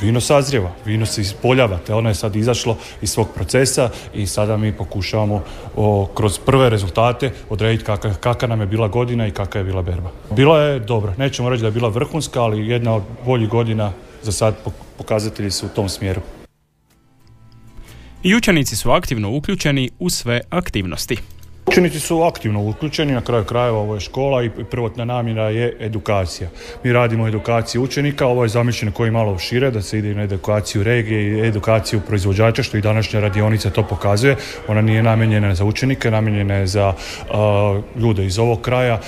Vino 0.00 0.20
sazrijeva, 0.20 0.70
vino 0.84 1.06
se 1.06 1.20
ispoljava, 1.20 1.78
te 1.86 1.94
ono 1.94 2.08
je 2.08 2.14
sad 2.14 2.36
izašlo 2.36 2.76
iz 3.02 3.10
svog 3.10 3.28
procesa 3.34 3.90
i 4.14 4.26
sada 4.26 4.56
mi 4.56 4.72
pokušavamo 4.72 5.42
o, 5.76 6.08
kroz 6.14 6.38
prve 6.38 6.70
rezultate 6.70 7.32
odrediti 7.50 7.84
kakva, 7.84 8.14
kakva 8.14 8.48
nam 8.48 8.60
je 8.60 8.66
bila 8.66 8.88
godina 8.88 9.26
i 9.26 9.30
kakva 9.30 9.58
je 9.58 9.64
bila 9.64 9.82
berba. 9.82 10.10
Bila 10.30 10.60
je 10.60 10.80
dobra, 10.80 11.14
nećemo 11.18 11.50
reći 11.50 11.60
da 11.60 11.68
je 11.68 11.72
bila 11.72 11.88
vrhunska, 11.88 12.42
ali 12.42 12.68
jedna 12.68 12.94
od 12.94 13.02
boljih 13.24 13.48
godina 13.48 13.92
za 14.22 14.32
sad 14.32 14.54
pokazatelji 14.98 15.50
su 15.50 15.66
u 15.66 15.68
tom 15.68 15.88
smjeru. 15.88 16.20
I 18.22 18.34
učenici 18.34 18.76
su 18.76 18.90
aktivno 18.90 19.30
uključeni 19.30 19.90
u 19.98 20.10
sve 20.10 20.40
aktivnosti. 20.50 21.16
Učenici 21.68 22.00
su 22.00 22.22
aktivno 22.22 22.62
uključeni, 22.62 23.12
na 23.12 23.20
kraju 23.20 23.44
krajeva 23.44 23.78
ovo 23.78 23.94
je 23.94 24.00
škola 24.00 24.44
i 24.44 24.50
prvotna 24.70 25.04
namjera 25.04 25.48
je 25.50 25.76
edukacija. 25.80 26.48
Mi 26.84 26.92
radimo 26.92 27.28
edukaciju 27.28 27.82
učenika, 27.82 28.26
ovo 28.26 28.42
je 28.42 28.48
zamišljeno 28.48 28.92
koji 28.92 29.10
malo 29.10 29.38
šire, 29.38 29.70
da 29.70 29.82
se 29.82 29.98
ide 29.98 30.14
na 30.14 30.22
edukaciju 30.22 30.82
regije 30.82 31.22
i 31.22 31.48
edukaciju 31.48 32.00
proizvođača, 32.06 32.62
što 32.62 32.76
i 32.76 32.80
današnja 32.80 33.20
radionica 33.20 33.70
to 33.70 33.82
pokazuje. 33.82 34.36
Ona 34.68 34.80
nije 34.80 35.02
namijenjena 35.02 35.54
za 35.54 35.64
učenike, 35.64 36.10
namijenjena 36.10 36.54
je 36.54 36.66
za 36.66 36.92
ljude 37.96 38.26
iz 38.26 38.38
ovog 38.38 38.60
kraja, 38.60 39.00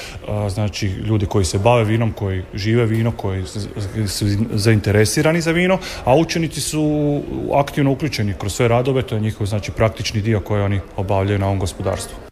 znači 0.49 0.87
ljudi 0.87 1.27
koji 1.27 1.45
se 1.45 1.59
bave 1.59 1.85
vinom, 1.85 2.13
koji 2.13 2.43
žive 2.55 2.87
vino, 2.87 3.13
koji 3.17 3.45
su 4.09 4.27
zainteresirani 4.53 5.41
za 5.41 5.51
vino, 5.51 5.79
a 6.05 6.17
učenici 6.17 6.61
su 6.61 7.23
aktivno 7.55 7.93
uključeni 7.93 8.35
kroz 8.39 8.55
sve 8.55 8.69
radove, 8.69 9.03
to 9.03 9.15
je 9.15 9.21
njihov 9.21 9.47
znači 9.47 9.73
praktični 9.73 10.21
dio 10.21 10.41
koji 10.41 10.63
oni 10.63 10.81
obavljaju 10.97 11.39
na 11.39 11.47
ovom 11.47 11.59
gospodarstvu. 11.59 12.30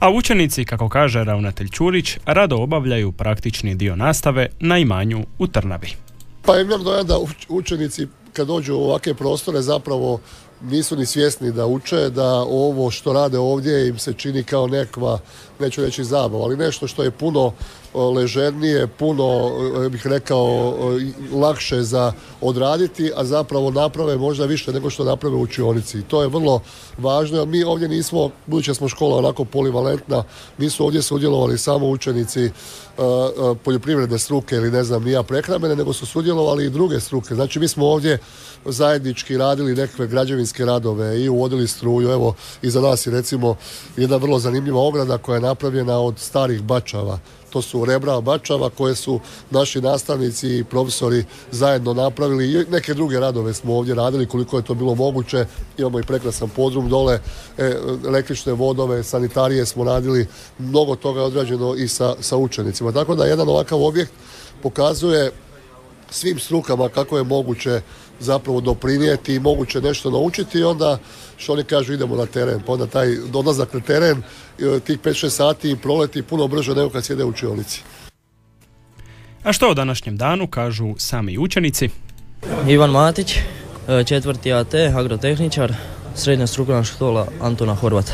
A 0.00 0.10
učenici, 0.10 0.64
kako 0.64 0.88
kaže 0.88 1.24
ravnatelj 1.24 1.68
Čurić, 1.68 2.18
rado 2.26 2.56
obavljaju 2.56 3.12
praktični 3.12 3.74
dio 3.74 3.96
nastave 3.96 4.48
na 4.60 4.78
imanju 4.78 5.24
u 5.38 5.46
Trnavi. 5.46 5.92
Pa 6.42 6.60
imam 6.60 6.84
dojam 6.84 7.06
da 7.06 7.18
učenici 7.48 8.06
kad 8.32 8.46
dođu 8.46 8.74
u 8.74 8.84
ovakve 8.84 9.14
prostore 9.14 9.62
zapravo 9.62 10.20
nisu 10.62 10.96
ni 10.96 11.06
svjesni 11.06 11.52
da 11.52 11.66
uče, 11.66 12.10
da 12.10 12.34
ovo 12.34 12.90
što 12.90 13.12
rade 13.12 13.38
ovdje 13.38 13.88
im 13.88 13.98
se 13.98 14.12
čini 14.12 14.44
kao 14.44 14.66
nekva, 14.66 15.18
neću 15.60 15.82
reći 15.82 16.04
zabava, 16.04 16.44
ali 16.44 16.56
nešto 16.56 16.86
što 16.86 17.02
je 17.02 17.10
puno 17.10 17.52
ležernije, 17.94 18.86
puno, 18.86 19.50
e, 19.86 19.88
bih 19.88 20.06
rekao, 20.06 20.74
lakše 21.32 21.82
za 21.82 22.12
odraditi, 22.40 23.12
a 23.16 23.24
zapravo 23.24 23.70
naprave 23.70 24.16
možda 24.16 24.44
više 24.44 24.72
nego 24.72 24.90
što 24.90 25.04
naprave 25.04 25.36
u 25.36 25.40
učionici. 25.40 25.98
I 25.98 26.02
to 26.02 26.22
je 26.22 26.28
vrlo 26.28 26.60
važno, 26.98 27.44
mi 27.44 27.64
ovdje 27.64 27.88
nismo, 27.88 28.30
budući 28.46 28.74
smo 28.74 28.88
škola 28.88 29.16
onako 29.16 29.44
polivalentna, 29.44 30.24
nisu 30.58 30.84
ovdje 30.84 31.02
sudjelovali 31.02 31.58
samo 31.58 31.88
učenici 31.88 32.44
e, 32.44 32.50
e, 32.50 32.50
poljoprivredne 33.64 34.18
struke 34.18 34.56
ili 34.56 34.70
ne 34.70 34.84
znam 34.84 35.04
nija 35.04 35.22
prehrambene, 35.22 35.76
nego 35.76 35.92
su 35.92 36.06
sudjelovali 36.06 36.64
i 36.64 36.70
druge 36.70 37.00
struke. 37.00 37.34
Znači 37.34 37.58
mi 37.58 37.68
smo 37.68 37.86
ovdje 37.86 38.18
zajednički 38.64 39.36
radili 39.36 39.74
nekakve 39.74 40.06
građevinske 40.06 40.64
radove 40.64 41.20
i 41.20 41.28
uvodili 41.28 41.68
struju. 41.68 42.10
Evo, 42.10 42.34
iza 42.62 42.80
nas 42.80 43.06
je 43.06 43.12
recimo 43.12 43.56
jedna 43.96 44.16
vrlo 44.16 44.38
zanimljiva 44.38 44.80
ograda 44.80 45.18
koja 45.18 45.34
je 45.34 45.40
napravljena 45.48 45.98
od 45.98 46.18
starih 46.18 46.62
bačava. 46.62 47.18
To 47.50 47.62
su 47.62 47.84
rebra 47.84 48.20
bačava 48.20 48.70
koje 48.70 48.94
su 48.94 49.20
naši 49.50 49.80
nastavnici 49.80 50.48
i 50.58 50.64
profesori 50.64 51.24
zajedno 51.50 51.94
napravili. 51.94 52.52
I 52.52 52.64
neke 52.70 52.94
druge 52.94 53.20
radove 53.20 53.54
smo 53.54 53.76
ovdje 53.76 53.94
radili 53.94 54.26
koliko 54.26 54.56
je 54.56 54.64
to 54.64 54.74
bilo 54.74 54.94
moguće. 54.94 55.46
Imamo 55.78 56.00
i 56.00 56.02
prekrasan 56.02 56.48
podrum 56.48 56.88
dole. 56.88 57.20
E, 57.58 57.76
električne 58.06 58.52
vodove, 58.52 59.02
sanitarije 59.02 59.66
smo 59.66 59.84
radili. 59.84 60.26
Mnogo 60.58 60.96
toga 60.96 61.20
je 61.20 61.26
odrađeno 61.26 61.74
i 61.74 61.88
sa, 61.88 62.14
sa 62.20 62.36
učenicima. 62.36 62.92
Tako 62.92 63.14
da 63.14 63.24
jedan 63.24 63.48
ovakav 63.48 63.82
objekt 63.82 64.12
pokazuje 64.62 65.32
svim 66.10 66.38
strukama 66.38 66.88
kako 66.88 67.18
je 67.18 67.24
moguće 67.24 67.80
zapravo 68.20 68.60
doprinijeti 68.60 69.34
i 69.34 69.40
moguće 69.40 69.80
nešto 69.80 70.10
naučiti 70.10 70.58
i 70.58 70.64
onda 70.64 70.98
što 71.36 71.52
oni 71.52 71.64
kažu 71.64 71.92
idemo 71.92 72.16
na 72.16 72.26
teren 72.26 72.60
pa 72.66 72.72
onda 72.72 72.86
taj 72.86 73.18
odlazak 73.34 73.74
na 73.74 73.80
teren 73.80 74.22
e, 74.58 74.80
tih 74.80 74.98
5-6 74.98 75.28
sati 75.28 75.76
proleti 75.82 76.22
puno 76.22 76.48
brže 76.48 76.74
nego 76.74 76.90
kad 76.90 77.04
sjede 77.04 77.24
u 77.24 77.28
učionici. 77.28 77.82
A 79.44 79.52
što 79.52 79.68
o 79.70 79.74
današnjem 79.74 80.16
danu 80.16 80.46
kažu 80.46 80.94
sami 80.98 81.38
učenici? 81.38 81.88
Ivan 82.68 82.90
Matić, 82.90 83.36
e, 83.36 84.04
četvrti 84.04 84.52
AT, 84.52 84.74
agrotehničar, 84.74 85.74
srednja 86.14 86.46
strukovna 86.46 86.84
škola 86.84 87.26
Antona 87.40 87.74
Horvata. 87.74 88.12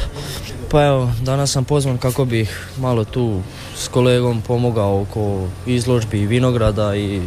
Pa 0.71 0.85
evo, 0.85 1.13
danas 1.23 1.53
sam 1.53 1.65
pozvan 1.65 1.99
kako 1.99 2.25
bih 2.25 2.69
malo 2.79 3.05
tu 3.05 3.41
s 3.77 3.89
kolegom 3.89 4.43
pomogao 4.43 5.01
oko 5.01 5.49
izložbi 5.67 6.27
vinograda 6.27 6.97
i 6.97 7.21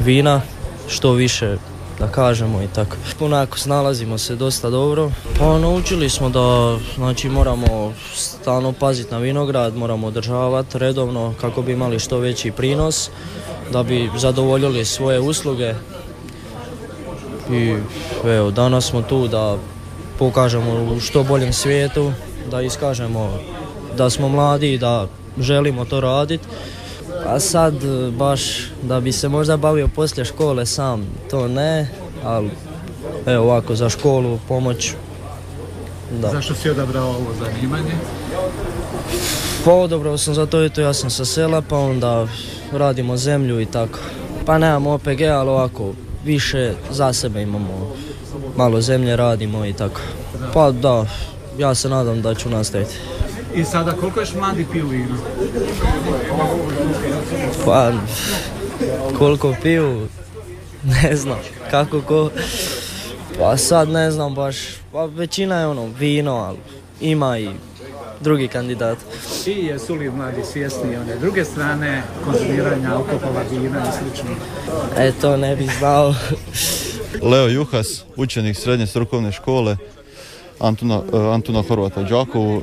vina, 0.00 0.40
što 0.88 1.12
više 1.12 1.56
da 2.00 2.08
kažemo 2.08 2.62
i 2.62 2.68
tako. 2.74 2.96
Onako 3.20 3.58
snalazimo 3.58 4.18
se 4.18 4.36
dosta 4.36 4.70
dobro. 4.70 5.10
Pa 5.38 5.58
naučili 5.58 6.10
smo 6.10 6.28
da 6.28 6.78
znači 6.94 7.28
moramo 7.28 7.92
stalno 8.14 8.72
paziti 8.72 9.10
na 9.10 9.18
vinograd, 9.18 9.76
moramo 9.76 10.06
održavati 10.06 10.78
redovno 10.78 11.34
kako 11.40 11.62
bi 11.62 11.72
imali 11.72 11.98
što 11.98 12.18
veći 12.18 12.50
prinos, 12.50 13.10
da 13.72 13.82
bi 13.82 14.10
zadovoljili 14.16 14.84
svoje 14.84 15.20
usluge. 15.20 15.74
I 17.52 17.76
evo, 18.24 18.50
danas 18.50 18.84
smo 18.84 19.02
tu 19.02 19.28
da 19.28 19.56
pokažemo 20.18 20.94
u 20.96 21.00
što 21.00 21.22
boljem 21.22 21.52
svijetu, 21.52 22.12
da 22.50 22.62
iskažemo 22.62 23.38
da 23.96 24.10
smo 24.10 24.28
mladi 24.28 24.72
i 24.72 24.78
da 24.78 25.06
želimo 25.38 25.84
to 25.84 26.00
raditi. 26.00 26.46
A 27.26 27.40
sad 27.40 27.74
baš 28.18 28.70
da 28.82 29.00
bi 29.00 29.12
se 29.12 29.28
možda 29.28 29.56
bavio 29.56 29.88
poslije 29.88 30.24
škole 30.24 30.66
sam, 30.66 31.06
to 31.30 31.48
ne, 31.48 31.88
ali 32.24 32.50
evo 33.26 33.44
ovako 33.44 33.74
za 33.74 33.88
školu, 33.88 34.38
pomoć. 34.48 34.94
Da. 36.20 36.30
Zašto 36.30 36.54
si 36.54 36.70
odabrao 36.70 37.08
ovo 37.08 37.34
zanimanje? 37.38 37.92
Pa 39.64 39.72
odabrao 39.72 40.18
sam 40.18 40.34
zato 40.34 40.68
to 40.68 40.80
ja 40.80 40.94
sam 40.94 41.10
sa 41.10 41.24
sela 41.24 41.62
pa 41.62 41.78
onda 41.78 42.26
radimo 42.72 43.16
zemlju 43.16 43.60
i 43.60 43.66
tako. 43.66 43.98
Pa 44.46 44.58
nemamo 44.58 44.90
OPG, 44.90 45.22
ali 45.22 45.50
ovako 45.50 45.92
više 46.24 46.74
za 46.90 47.12
sebe 47.12 47.42
imamo. 47.42 47.94
Malo 48.56 48.80
zemlje 48.80 49.16
radimo 49.16 49.64
i 49.64 49.72
tako. 49.72 50.00
Pa 50.54 50.70
da, 50.70 51.06
ja 51.58 51.74
se 51.74 51.88
nadam 51.88 52.22
da 52.22 52.34
ću 52.34 52.50
nastaviti. 52.50 52.94
I 53.54 53.64
sada 53.64 53.92
koliko 53.92 54.20
još 54.20 54.34
mladi 54.34 54.66
piju 54.72 54.86
vino? 54.88 55.16
Pa 57.64 57.92
koliko 59.18 59.54
piju, 59.62 60.08
ne 61.02 61.16
znam, 61.16 61.38
kako 61.70 62.00
ko. 62.00 62.30
Pa 63.38 63.56
sad 63.56 63.88
ne 63.88 64.10
znam 64.10 64.34
baš, 64.34 64.56
pa 64.92 65.04
većina 65.04 65.60
je 65.60 65.66
ono 65.66 65.88
vino, 65.98 66.32
ali 66.34 66.58
ima 67.00 67.38
i 67.38 67.48
drugi 68.20 68.48
kandidat. 68.48 68.98
I 69.46 69.50
jesu 69.50 69.94
li 69.94 70.10
mladi 70.10 70.42
svjesni 70.52 70.96
one 70.96 71.16
druge 71.20 71.44
strane 71.44 72.02
konzumiranja 72.24 72.94
alkohola, 72.94 73.42
vina 73.50 73.78
i 73.80 73.98
slično? 73.98 74.30
E 74.98 75.12
to 75.20 75.36
ne 75.36 75.56
bih 75.56 75.70
znao. 75.78 76.14
Leo 77.22 77.48
Juhas, 77.48 78.04
učenik 78.16 78.56
srednje 78.56 78.86
strukovne 78.86 79.32
škole, 79.32 79.76
Antuna, 80.60 80.98
uh, 80.98 81.34
Antuna 81.34 81.62
Horvata 81.62 82.02
Đakovu. 82.02 82.56
Uh, 82.56 82.62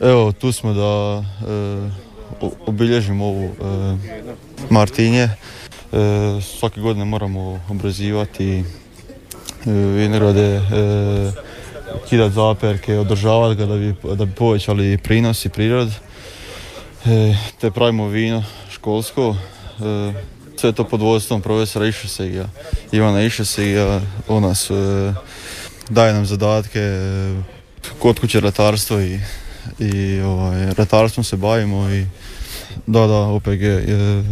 evo, 0.00 0.32
tu 0.32 0.52
smo 0.52 0.72
da 0.72 1.18
uh, 2.40 2.52
obilježimo 2.66 3.26
ovu 3.26 3.50
Martinje. 4.70 5.28
Svake 6.58 6.80
godine 6.80 7.04
moramo 7.04 7.60
obrazivati 7.70 8.64
vinograde, 9.66 10.60
kidati 12.08 12.34
zaperke, 12.34 12.98
održavati 12.98 13.58
ga 13.58 13.66
da 13.66 13.76
bi, 13.76 13.94
da 14.14 14.24
bi 14.24 14.32
povećali 14.32 14.98
prinos 14.98 15.44
i 15.44 15.48
prirod. 15.48 15.88
Te 17.60 17.70
pravimo 17.70 18.08
vino 18.08 18.44
školsko. 18.70 19.36
Sve 20.56 20.72
to 20.72 20.84
pod 20.84 21.00
vodstvom 21.00 21.42
profesora 21.42 21.86
Išesegija, 21.86 22.48
Ivana 22.92 23.22
Išesegija. 23.22 24.00
On 24.28 24.42
nas 24.42 24.70
daje 25.90 26.12
nam 26.12 26.26
zadatke 26.26 26.80
e, 26.80 27.42
kod 27.98 28.20
kuće 28.20 28.40
ratarstvo 28.40 29.00
i, 29.00 29.20
i 29.78 30.20
ovaj, 30.20 30.74
ratarstvom 30.74 31.24
se 31.24 31.36
bavimo 31.36 31.90
i 31.90 32.06
da, 32.86 33.06
da, 33.06 33.18
OPG. 33.20 33.62
je 33.62 34.24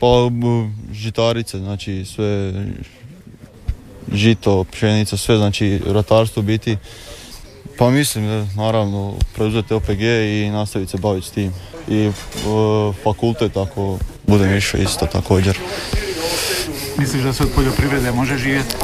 pa 0.00 0.06
žitarice, 0.92 1.58
znači 1.58 2.04
sve 2.04 2.52
žito, 4.12 4.64
pšenica, 4.64 5.16
sve, 5.16 5.36
znači 5.36 5.80
ratarstvo 5.86 6.42
biti. 6.42 6.76
Pa 7.78 7.90
mislim 7.90 8.26
da 8.26 8.62
naravno 8.62 9.14
preuzeti 9.34 9.74
OPG 9.74 10.00
i 10.02 10.50
nastaviti 10.52 10.90
se 10.90 10.98
baviti 10.98 11.26
s 11.26 11.30
tim. 11.30 11.52
I 11.88 12.10
fakultet 13.04 13.56
ako 13.56 13.98
budem 14.26 14.56
išao 14.56 14.80
isto 14.80 15.06
također. 15.06 15.58
Misliš 16.98 17.22
da 17.22 17.32
se 17.32 17.42
od 17.42 17.50
poljoprivrede 17.54 18.12
može 18.12 18.38
živjeti? 18.38 18.74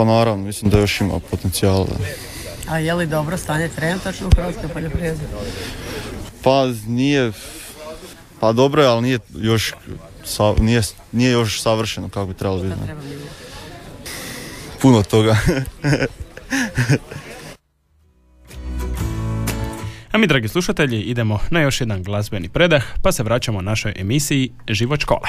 Pa 0.00 0.04
naravno, 0.04 0.44
mislim 0.44 0.70
da 0.70 0.78
još 0.78 1.00
ima 1.00 1.20
potencijal. 1.30 1.86
A 2.68 2.78
je 2.78 2.94
li 2.94 3.06
dobro 3.06 3.36
stanje 3.36 3.68
trenutačno 3.68 4.26
u 4.26 4.30
hrvatskoj 4.30 4.68
poljoprivredi? 4.68 5.20
Pa 6.42 6.66
nije, 6.86 7.32
pa 8.40 8.52
dobro 8.52 8.82
je, 8.82 8.88
ali 8.88 9.02
nije 9.02 9.18
još, 9.34 9.74
nije, 10.58 10.82
nije 11.12 11.32
još 11.32 11.62
savršeno 11.62 12.08
kako 12.08 12.26
bi 12.26 12.34
trebalo 12.34 12.62
biti. 12.62 12.74
Puno 14.82 15.02
toga. 15.02 15.36
A 20.12 20.18
mi, 20.18 20.26
dragi 20.26 20.48
slušatelji, 20.48 21.00
idemo 21.00 21.38
na 21.50 21.60
još 21.60 21.80
jedan 21.80 22.02
glazbeni 22.02 22.48
predah, 22.48 22.84
pa 23.02 23.12
se 23.12 23.22
vraćamo 23.22 23.62
našoj 23.62 23.94
emisiji 23.96 24.52
Život 24.68 25.00
škole. 25.00 25.28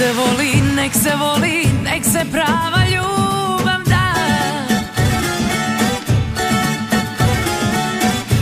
Se 0.00 0.12
voli, 0.12 0.62
nek 0.76 0.92
se 0.94 1.16
voli, 1.16 1.68
nek 1.84 2.04
se 2.04 2.24
prava 2.32 2.84
ljubav 2.92 3.80
da. 3.84 4.14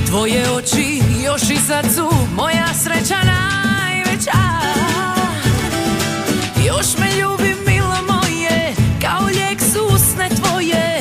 Tvoje 0.06 0.50
oči 0.50 1.02
još 1.24 1.42
i 1.42 1.56
sad 1.56 1.86
moja 2.36 2.66
sreća 2.82 3.16
najveća. 3.24 4.38
Još 6.66 6.86
me 6.98 7.20
ljubi 7.20 7.54
milo 7.66 7.96
moje, 8.08 8.74
kao 9.02 9.26
lijek 9.26 9.60
su 9.60 9.94
usne 9.94 10.28
tvoje. 10.28 11.00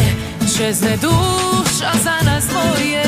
Čezne 0.57 0.97
duša 0.97 1.91
za 2.03 2.15
nas 2.25 2.43
dvoje 2.47 3.06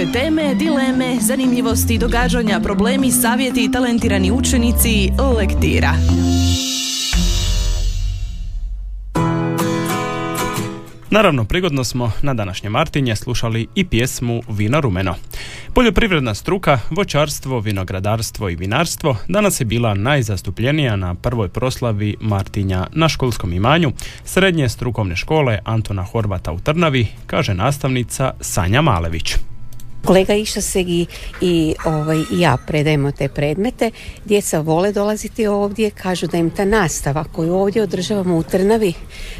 Školske 0.00 0.18
teme, 0.18 0.54
dileme, 0.54 1.16
zanimljivosti, 1.20 1.98
događanja, 1.98 2.60
problemi, 2.60 3.10
savjeti 3.10 3.64
i 3.64 3.72
talentirani 3.72 4.32
učenici 4.32 5.10
lektira. 5.36 5.92
Naravno, 11.10 11.44
prigodno 11.44 11.84
smo 11.84 12.12
na 12.22 12.34
današnje 12.34 12.70
Martinje 12.70 13.16
slušali 13.16 13.66
i 13.74 13.84
pjesmu 13.84 14.42
Vino 14.48 14.80
rumeno. 14.80 15.14
Poljoprivredna 15.74 16.34
struka, 16.34 16.78
voćarstvo, 16.90 17.60
vinogradarstvo 17.60 18.48
i 18.48 18.56
vinarstvo 18.56 19.16
danas 19.28 19.60
je 19.60 19.64
bila 19.64 19.94
najzastupljenija 19.94 20.96
na 20.96 21.14
prvoj 21.14 21.48
proslavi 21.48 22.16
Martinja 22.20 22.86
na 22.92 23.08
školskom 23.08 23.52
imanju 23.52 23.92
srednje 24.24 24.68
strukovne 24.68 25.16
škole 25.16 25.58
Antona 25.64 26.02
Horvata 26.04 26.52
u 26.52 26.58
Trnavi, 26.58 27.06
kaže 27.26 27.54
nastavnica 27.54 28.32
Sanja 28.40 28.80
Malević. 28.80 29.49
Kolega 30.04 30.34
Išaseg 30.34 30.88
i, 30.88 31.06
i, 31.40 31.74
ovaj, 31.84 32.18
i 32.32 32.40
ja 32.40 32.56
predajemo 32.66 33.12
te 33.12 33.28
predmete. 33.28 33.90
Djeca 34.24 34.60
vole 34.60 34.92
dolaziti 34.92 35.46
ovdje, 35.46 35.90
kažu 35.90 36.26
da 36.26 36.36
im 36.36 36.50
ta 36.50 36.64
nastava 36.64 37.24
koju 37.24 37.54
ovdje 37.54 37.82
održavamo 37.82 38.36
u 38.36 38.42
Trnavi, 38.42 38.92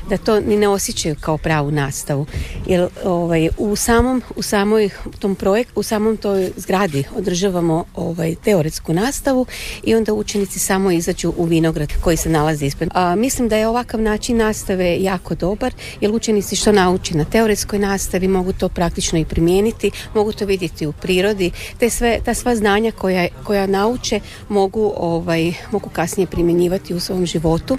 da 0.08 0.16
to 0.16 0.40
ni 0.40 0.56
ne 0.56 0.68
osjećaju 0.68 1.16
kao 1.20 1.38
pravu 1.38 1.70
nastavu. 1.70 2.26
Jer 2.66 2.88
ovaj, 3.04 3.48
u 3.58 3.76
samom, 3.76 4.22
u 4.36 4.42
samoj 4.42 4.90
tom 5.18 5.34
projekt, 5.34 5.70
u 5.74 5.82
samom 5.82 6.16
toj 6.16 6.50
zgradi 6.56 7.04
održavamo 7.16 7.84
ovaj, 7.94 8.34
teoretsku 8.34 8.92
nastavu 8.92 9.46
i 9.82 9.94
onda 9.94 10.14
učenici 10.14 10.58
samo 10.58 10.90
izađu 10.90 11.32
u 11.36 11.44
vinograd 11.44 11.92
koji 12.00 12.16
se 12.16 12.28
nalazi 12.28 12.66
ispred. 12.66 12.90
A, 12.94 13.14
mislim 13.14 13.48
da 13.48 13.56
je 13.56 13.68
ovakav 13.68 14.00
način 14.00 14.36
nastave 14.36 15.02
jako 15.02 15.34
dobar, 15.34 15.74
jer 16.00 16.12
učenici 16.12 16.56
što 16.56 16.72
nauči 16.72 17.16
na 17.16 17.24
teoretskoj 17.24 17.78
nastavi 17.78 18.28
mogu 18.28 18.52
to 18.52 18.68
praktično 18.68 19.18
i 19.18 19.24
primijeniti, 19.24 19.90
mogu 20.14 20.32
to 20.32 20.46
vidjeti 20.50 20.86
u 20.86 20.92
prirodi, 20.92 21.50
te 21.78 21.90
sve, 21.90 22.18
ta 22.24 22.34
sva 22.34 22.56
znanja 22.56 22.92
koja, 22.92 23.28
koja 23.44 23.66
nauče 23.66 24.20
mogu, 24.48 24.92
ovaj, 24.96 25.52
mogu 25.72 25.88
kasnije 25.88 26.26
primjenjivati 26.26 26.94
u 26.94 27.00
svom 27.00 27.26
životu, 27.26 27.76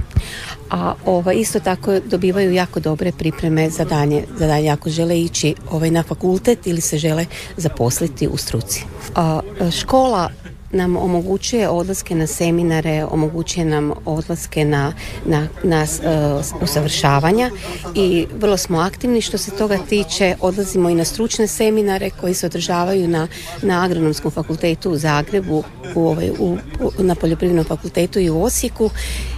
a 0.69 0.93
ovaj, 1.05 1.36
isto 1.36 1.60
tako 1.60 1.99
dobivaju 1.99 2.53
jako 2.53 2.79
dobre 2.79 3.12
pripreme 3.12 3.69
za 3.69 3.86
danje, 3.86 4.23
za 4.38 4.47
danje 4.47 4.69
ako 4.69 4.89
žele 4.89 5.19
ići 5.21 5.55
ovaj, 5.71 5.91
na 5.91 6.03
fakultet 6.03 6.67
ili 6.67 6.81
se 6.81 6.97
žele 6.97 7.25
zaposliti 7.57 8.27
u 8.27 8.38
struci. 8.38 8.84
A, 9.15 9.39
škola 9.71 10.29
nam 10.71 10.97
omogućuje 10.97 11.69
odlaske 11.69 12.15
na 12.15 12.27
seminare, 12.27 13.05
omogućuje 13.12 13.65
nam 13.65 13.91
odlaske 14.05 14.65
na, 14.65 14.93
na, 15.25 15.47
na 15.63 15.84
uh, 15.84 16.62
usavršavanja 16.62 17.51
i 17.95 18.27
vrlo 18.39 18.57
smo 18.57 18.79
aktivni 18.79 19.21
što 19.21 19.38
se 19.38 19.51
toga 19.51 19.77
tiče. 19.89 20.36
Odlazimo 20.39 20.89
i 20.89 20.95
na 20.95 21.05
stručne 21.05 21.47
seminare 21.47 22.10
koji 22.21 22.34
se 22.34 22.45
održavaju 22.45 23.07
na, 23.07 23.27
na 23.62 23.86
agronomskom 23.86 24.31
fakultetu 24.31 24.91
u 24.91 24.97
Zagrebu, 24.97 25.63
u, 25.95 26.07
ovaj, 26.07 26.29
u, 26.39 26.57
na 26.99 27.15
poljoprivrednom 27.15 27.65
fakultetu 27.65 28.19
i 28.19 28.29
u 28.29 28.43
Osijeku 28.43 28.89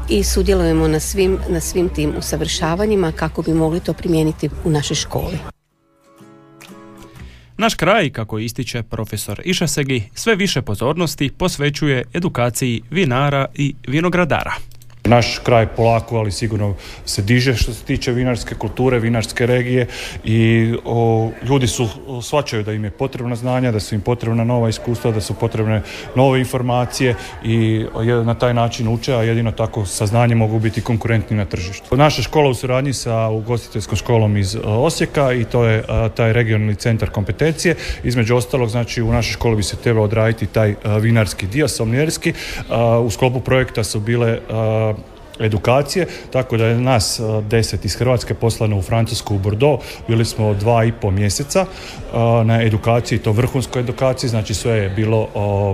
i 0.09 0.23
sudjelujemo 0.23 0.87
na 0.87 0.99
svim, 0.99 1.39
na 1.49 1.59
svim 1.59 1.89
tim 1.89 2.13
usavršavanjima 2.17 3.11
kako 3.11 3.41
bi 3.41 3.53
mogli 3.53 3.79
to 3.79 3.93
primijeniti 3.93 4.49
u 4.65 4.69
našoj 4.69 4.95
školi. 4.95 5.52
Naš 7.57 7.75
kraj, 7.75 8.09
kako 8.09 8.39
ističe 8.39 8.83
profesor 8.83 9.41
Išasegi, 9.45 10.03
sve 10.13 10.35
više 10.35 10.61
pozornosti 10.61 11.31
posvećuje 11.37 12.03
edukaciji 12.13 12.81
vinara 12.91 13.45
i 13.55 13.75
vinogradara. 13.87 14.53
Naš 15.05 15.39
kraj 15.43 15.67
polako, 15.67 16.17
ali 16.17 16.31
sigurno 16.31 16.75
se 17.05 17.21
diže 17.21 17.55
što 17.55 17.73
se 17.73 17.83
tiče 17.83 18.11
vinarske 18.11 18.55
kulture, 18.55 18.99
vinarske 18.99 19.45
regije 19.45 19.87
i 20.23 20.73
o, 20.85 21.29
ljudi 21.43 21.67
su 21.67 21.87
svačaju 22.21 22.63
da 22.63 22.73
im 22.73 22.83
je 22.83 22.91
potrebna 22.91 23.35
znanja, 23.35 23.71
da 23.71 23.79
su 23.79 23.95
im 23.95 24.01
potrebna 24.01 24.43
nova 24.43 24.69
iskustva, 24.69 25.11
da 25.11 25.21
su 25.21 25.33
potrebne 25.33 25.81
nove 26.15 26.39
informacije 26.39 27.15
i 27.43 27.85
na 28.25 28.33
taj 28.33 28.53
način 28.53 28.87
uče, 28.87 29.13
a 29.13 29.23
jedino 29.23 29.51
tako 29.51 29.85
saznanje 29.85 30.35
mogu 30.35 30.59
biti 30.59 30.81
konkurentni 30.81 31.37
na 31.37 31.45
tržištu. 31.45 31.97
Naša 31.97 32.21
škola 32.21 32.49
u 32.49 32.53
suradnji 32.53 32.93
sa 32.93 33.29
ugostiteljskom 33.29 33.97
školom 33.97 34.37
iz 34.37 34.57
Osijeka 34.63 35.33
i 35.33 35.43
to 35.43 35.65
je 35.65 35.83
taj 36.15 36.33
regionalni 36.33 36.75
centar 36.75 37.09
kompetencije. 37.09 37.75
Između 38.03 38.35
ostalog, 38.35 38.69
znači 38.69 39.01
u 39.01 39.11
našoj 39.11 39.33
školi 39.33 39.55
bi 39.55 39.63
se 39.63 39.75
trebao 39.75 40.03
odraditi 40.03 40.45
taj 40.45 40.75
vinarski 41.01 41.47
dio, 41.47 41.67
somljerski. 41.67 42.33
U 43.05 43.09
sklopu 43.09 43.39
projekta 43.39 43.83
su 43.83 43.99
bile 43.99 44.39
edukacije, 45.39 46.07
tako 46.31 46.57
da 46.57 46.65
je 46.65 46.77
nas 46.77 47.21
deset 47.49 47.85
iz 47.85 47.95
Hrvatske 47.95 48.33
poslano 48.33 48.77
u 48.77 48.81
Francusku 48.81 49.35
u 49.35 49.39
Bordeaux, 49.39 49.83
bili 50.07 50.25
smo 50.25 50.53
dva 50.53 50.85
i 50.85 50.91
po 50.91 51.11
mjeseca 51.11 51.65
na 52.45 52.61
edukaciji, 52.63 53.19
to 53.19 53.31
vrhunskoj 53.31 53.79
edukaciji, 53.79 54.29
znači 54.29 54.53
sve 54.53 54.77
je 54.77 54.89
bilo 54.89 55.27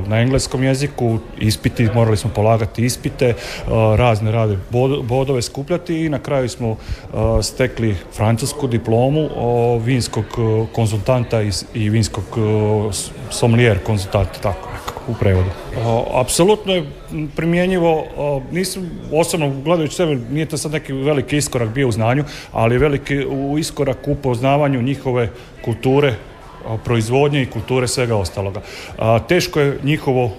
na 0.07 0.19
engleskom 0.19 0.63
jeziku, 0.63 1.19
ispiti, 1.39 1.89
morali 1.95 2.17
smo 2.17 2.29
polagati 2.35 2.85
ispite, 2.85 3.33
razne 3.97 4.31
rade 4.31 4.57
bodove 5.03 5.41
skupljati 5.41 6.05
i 6.05 6.09
na 6.09 6.19
kraju 6.19 6.49
smo 6.49 6.77
stekli 7.41 7.95
francusku 8.13 8.67
diplomu 8.67 9.29
vinskog 9.79 10.25
konzultanta 10.75 11.41
i 11.73 11.89
vinskog 11.89 12.23
somlijer 13.29 13.79
konzultanta, 13.83 14.39
tako 14.41 14.68
u 15.07 15.13
prevodu. 15.19 15.49
Apsolutno 16.13 16.73
je 16.73 16.85
primjenjivo, 17.35 18.05
nisam 18.51 18.89
osobno 19.13 19.61
gledajući 19.63 19.95
sebe, 19.95 20.15
nije 20.31 20.45
to 20.45 20.57
sad 20.57 20.71
neki 20.71 20.93
veliki 20.93 21.37
iskorak 21.37 21.69
bio 21.69 21.87
u 21.87 21.91
znanju, 21.91 22.23
ali 22.51 22.77
veliki 22.77 23.25
u 23.25 23.57
iskorak 23.57 24.07
u 24.07 24.15
poznavanju 24.15 24.81
njihove 24.81 25.29
kulture, 25.65 26.13
proizvodnje 26.85 27.41
i 27.41 27.45
kulture 27.45 27.87
svega 27.87 28.15
ostaloga. 28.15 28.61
Teško 29.27 29.59
je 29.59 29.79
njihovo 29.83 30.31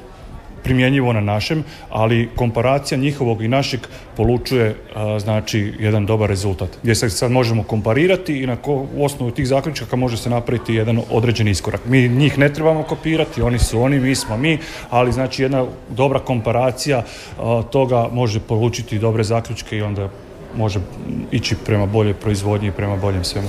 primjenjivo 0.62 1.12
na 1.12 1.20
našem, 1.20 1.64
ali 1.90 2.28
komparacija 2.36 2.98
njihovog 2.98 3.42
i 3.42 3.48
našeg 3.48 3.80
polučuje 4.16 4.76
znači 5.18 5.72
jedan 5.78 6.06
dobar 6.06 6.28
rezultat. 6.28 6.68
Gdje 6.82 6.94
se 6.94 7.10
sad 7.10 7.30
možemo 7.30 7.62
komparirati 7.62 8.42
i 8.42 8.46
na 8.46 8.56
ko, 8.56 8.86
u 8.96 9.04
osnovu 9.04 9.30
tih 9.30 9.46
zaključaka 9.46 9.96
može 9.96 10.16
se 10.16 10.30
napraviti 10.30 10.74
jedan 10.74 11.00
određeni 11.10 11.50
iskorak. 11.50 11.80
Mi 11.86 12.08
njih 12.08 12.38
ne 12.38 12.52
trebamo 12.52 12.82
kopirati, 12.82 13.42
oni 13.42 13.58
su 13.58 13.82
oni, 13.82 14.00
mi 14.00 14.14
smo 14.14 14.36
mi, 14.36 14.58
ali 14.90 15.12
znači 15.12 15.42
jedna 15.42 15.66
dobra 15.88 16.18
komparacija 16.18 17.02
toga 17.70 18.08
može 18.12 18.40
polučiti 18.40 18.98
dobre 18.98 19.24
zaključke 19.24 19.76
i 19.76 19.82
onda 19.82 20.08
može 20.56 20.80
ići 21.30 21.56
prema 21.66 21.86
boljoj 21.86 22.14
proizvodnji 22.14 22.68
i 22.68 22.72
prema 22.72 22.96
boljem 22.96 23.24
svemu. 23.24 23.48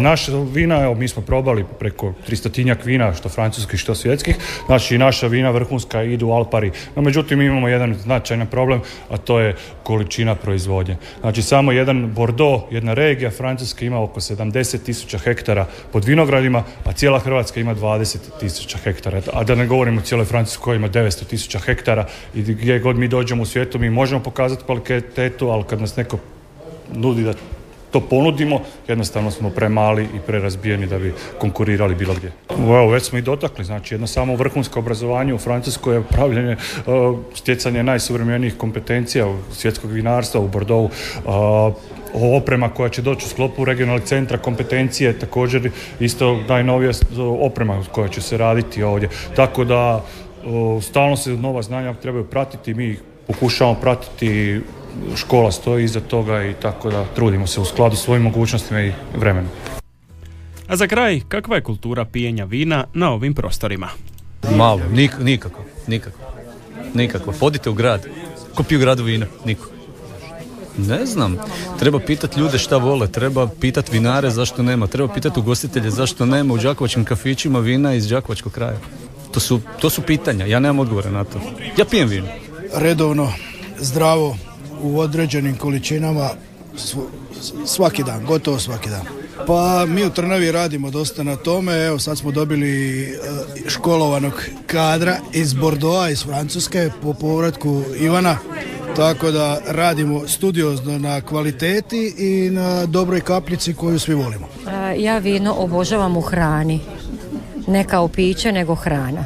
Naša 0.00 0.32
vina, 0.52 0.82
evo, 0.82 0.94
mi 0.94 1.08
smo 1.08 1.22
probali 1.22 1.64
preko 1.78 2.12
tristotinjak 2.26 2.84
vina, 2.84 3.14
što 3.14 3.28
francuskih, 3.28 3.80
što 3.80 3.94
svjetskih. 3.94 4.36
Znači, 4.66 4.98
naša 4.98 5.26
vina 5.26 5.50
vrhunska 5.50 6.02
idu 6.02 6.26
u 6.26 6.32
Alpari. 6.32 6.70
No, 6.96 7.02
međutim, 7.02 7.42
imamo 7.42 7.68
jedan 7.68 7.94
značajan 7.94 8.46
problem, 8.46 8.80
a 9.10 9.16
to 9.16 9.40
je 9.40 9.56
količina 9.82 10.34
proizvodnje. 10.34 10.96
Znači, 11.20 11.42
samo 11.42 11.72
jedan 11.72 12.14
Bordeaux, 12.14 12.64
jedna 12.70 12.94
regija 12.94 13.30
Francuska 13.30 13.84
ima 13.84 14.02
oko 14.02 14.20
70 14.20 14.84
tisuća 14.84 15.18
hektara 15.18 15.66
pod 15.92 16.04
vinogradima, 16.04 16.64
a 16.84 16.92
cijela 16.92 17.18
Hrvatska 17.18 17.60
ima 17.60 17.74
20 17.74 18.18
tisuća 18.40 18.78
hektara. 18.78 19.22
A 19.32 19.44
da 19.44 19.54
ne 19.54 19.66
govorimo 19.66 20.00
o 20.00 20.04
cijeloj 20.04 20.26
Francuskoj 20.26 20.68
koja 20.68 20.76
ima 20.76 20.88
900 20.88 21.24
tisuća 21.24 21.58
hektara 21.58 22.06
i 22.34 22.42
gdje 22.42 22.78
god 22.78 22.96
mi 22.96 23.08
dođemo 23.08 23.42
u 23.42 23.46
svijetu, 23.46 23.78
mi 23.78 23.90
možemo 23.90 24.22
pokazati 24.22 24.64
kvalitetu, 24.64 25.48
ali 25.48 25.64
kad 25.64 25.80
nas 25.80 25.96
neko 25.96 26.18
nudi 26.94 27.22
da 27.22 27.34
to 27.90 28.00
ponudimo, 28.00 28.60
jednostavno 28.88 29.30
smo 29.30 29.50
premali 29.50 30.04
i 30.04 30.20
prerazbijeni 30.26 30.86
da 30.86 30.98
bi 30.98 31.14
konkurirali 31.38 31.94
bilo 31.94 32.14
gdje. 32.14 32.32
Evo, 32.50 32.90
već 32.90 33.04
smo 33.04 33.18
i 33.18 33.22
dotakli, 33.22 33.64
znači 33.64 33.94
jedno 33.94 34.06
samo 34.06 34.34
vrhunsko 34.34 34.78
obrazovanje 34.78 35.34
u 35.34 35.38
Francuskoj 35.38 35.96
je 35.96 36.02
pravljenje, 36.02 36.56
uh, 36.86 37.18
stjecanje 37.34 37.82
najsuvremenijih 37.82 38.56
kompetencija 38.56 39.26
u 39.26 39.36
svjetskog 39.52 39.90
vinarstva 39.90 40.40
u 40.40 40.48
Bordeaux, 40.48 40.94
oprema 42.14 42.68
koja 42.68 42.88
će 42.88 43.02
doći 43.02 43.26
u 43.26 43.28
sklopu 43.28 43.64
regionalnog 43.64 44.04
centra 44.04 44.38
kompetencije, 44.38 45.18
također 45.18 45.70
isto 46.00 46.40
najnovija 46.48 46.92
oprema 47.40 47.82
koja 47.92 48.08
će 48.08 48.20
se 48.20 48.38
raditi 48.38 48.82
ovdje. 48.82 49.08
Tako 49.36 49.64
da 49.64 50.04
stalno 50.82 51.16
se 51.16 51.30
nova 51.30 51.62
znanja 51.62 51.94
trebaju 51.94 52.24
pratiti, 52.24 52.74
mi 52.74 52.84
ih 52.84 53.00
pokušavamo 53.26 53.80
pratiti 53.80 54.60
škola 55.16 55.52
stoji 55.52 55.84
iza 55.84 56.00
toga 56.00 56.44
i 56.44 56.54
tako 56.54 56.90
da 56.90 57.04
trudimo 57.14 57.46
se 57.46 57.60
u 57.60 57.64
skladu 57.64 57.96
s 57.96 58.02
svojim 58.02 58.22
mogućnostima 58.22 58.80
i 58.80 58.92
vremenom. 59.16 59.50
A 60.68 60.76
za 60.76 60.86
kraj, 60.86 61.20
kakva 61.28 61.56
je 61.56 61.62
kultura 61.62 62.04
pijenja 62.04 62.44
vina 62.44 62.84
na 62.94 63.10
ovim 63.10 63.34
prostorima? 63.34 63.88
Malo, 64.56 64.80
nik, 64.92 65.12
nikako, 65.20 65.64
nikako, 65.86 66.18
nikako. 66.94 67.32
Podite 67.32 67.70
u 67.70 67.74
grad, 67.74 68.06
ko 68.54 68.62
piju 68.62 68.80
gradu 68.80 69.04
vina? 69.04 69.26
Niko. 69.44 69.68
Ne 70.78 71.06
znam, 71.06 71.36
treba 71.78 71.98
pitati 71.98 72.40
ljude 72.40 72.58
šta 72.58 72.76
vole, 72.76 73.08
treba 73.12 73.48
pitati 73.60 73.92
vinare 73.92 74.30
zašto 74.30 74.62
nema, 74.62 74.86
treba 74.86 75.14
pitati 75.14 75.40
ugostitelje 75.40 75.90
zašto 75.90 76.26
nema 76.26 76.54
u 76.54 76.58
đakovačkim 76.58 77.04
kafićima 77.04 77.58
vina 77.58 77.94
iz 77.94 78.08
đakovačkog 78.08 78.52
kraja. 78.52 78.78
To 79.32 79.40
su, 79.40 79.60
to 79.80 79.90
su 79.90 80.02
pitanja, 80.02 80.46
ja 80.46 80.60
nemam 80.60 80.78
odgovora 80.78 81.10
na 81.10 81.24
to. 81.24 81.40
Ja 81.78 81.84
pijem 81.84 82.08
vino. 82.08 82.26
Redovno, 82.74 83.32
zdravo, 83.78 84.36
u 84.82 84.98
određenim 85.00 85.56
količinama 85.56 86.30
svaki 87.64 88.02
dan, 88.02 88.24
gotovo 88.24 88.58
svaki 88.58 88.90
dan. 88.90 89.06
Pa 89.46 89.86
mi 89.86 90.04
u 90.04 90.10
Trnavi 90.10 90.52
radimo 90.52 90.90
dosta 90.90 91.22
na 91.22 91.36
tome, 91.36 91.86
evo 91.86 91.98
sad 91.98 92.18
smo 92.18 92.30
dobili 92.30 93.02
e, 93.02 93.16
školovanog 93.68 94.32
kadra 94.66 95.16
iz 95.32 95.54
Bordeauxa, 95.54 96.12
iz 96.12 96.22
Francuske 96.24 96.90
po 97.02 97.14
povratku 97.14 97.82
Ivana, 98.00 98.36
tako 98.96 99.30
da 99.30 99.60
radimo 99.66 100.28
studiozno 100.28 100.98
na 100.98 101.20
kvaliteti 101.20 102.14
i 102.18 102.50
na 102.50 102.86
dobroj 102.86 103.20
kapljici 103.20 103.74
koju 103.74 103.98
svi 103.98 104.14
volimo. 104.14 104.46
E, 104.68 105.00
ja 105.00 105.18
vino 105.18 105.54
obožavam 105.54 106.16
u 106.16 106.20
hrani, 106.20 106.80
ne 107.66 107.84
kao 107.84 108.08
piće 108.08 108.52
nego 108.52 108.74
hrana. 108.74 109.24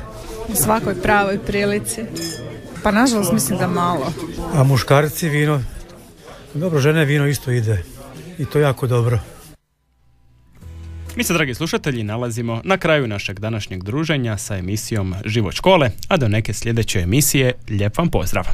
U 0.49 0.55
svakoj 0.55 0.95
pravoj 0.95 1.39
prilici. 1.39 2.03
Pa 2.83 2.91
nažalost 2.91 3.33
mislim 3.33 3.59
da 3.59 3.67
malo. 3.67 4.13
A 4.55 4.63
muškarci 4.65 5.29
vino, 5.29 5.63
dobro 6.55 6.81
žene 6.81 7.05
vino 7.05 7.27
isto 7.27 7.51
ide 7.51 7.83
i 8.39 8.45
to 8.45 8.59
jako 8.59 8.87
dobro. 8.87 9.19
Mi 11.17 11.25
se, 11.25 11.33
dragi 11.33 11.55
slušatelji, 11.55 12.03
nalazimo 12.03 12.61
na 12.65 12.79
kraju 12.79 13.07
našeg 13.07 13.41
današnjeg 13.41 13.83
druženja 13.83 14.39
sa 14.39 14.57
emisijom 14.57 15.15
Život 15.25 15.55
škole, 15.55 15.91
a 16.09 16.17
do 16.17 16.29
neke 16.29 16.53
sljedeće 16.53 17.01
emisije 17.01 17.53
lijep 17.69 17.99
vam 17.99 18.09
pozdrav. 18.09 18.45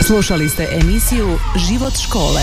Slušali 0.00 0.48
ste 0.48 0.68
emisiju 0.82 1.38
Život 1.68 1.92
škole. 2.06 2.42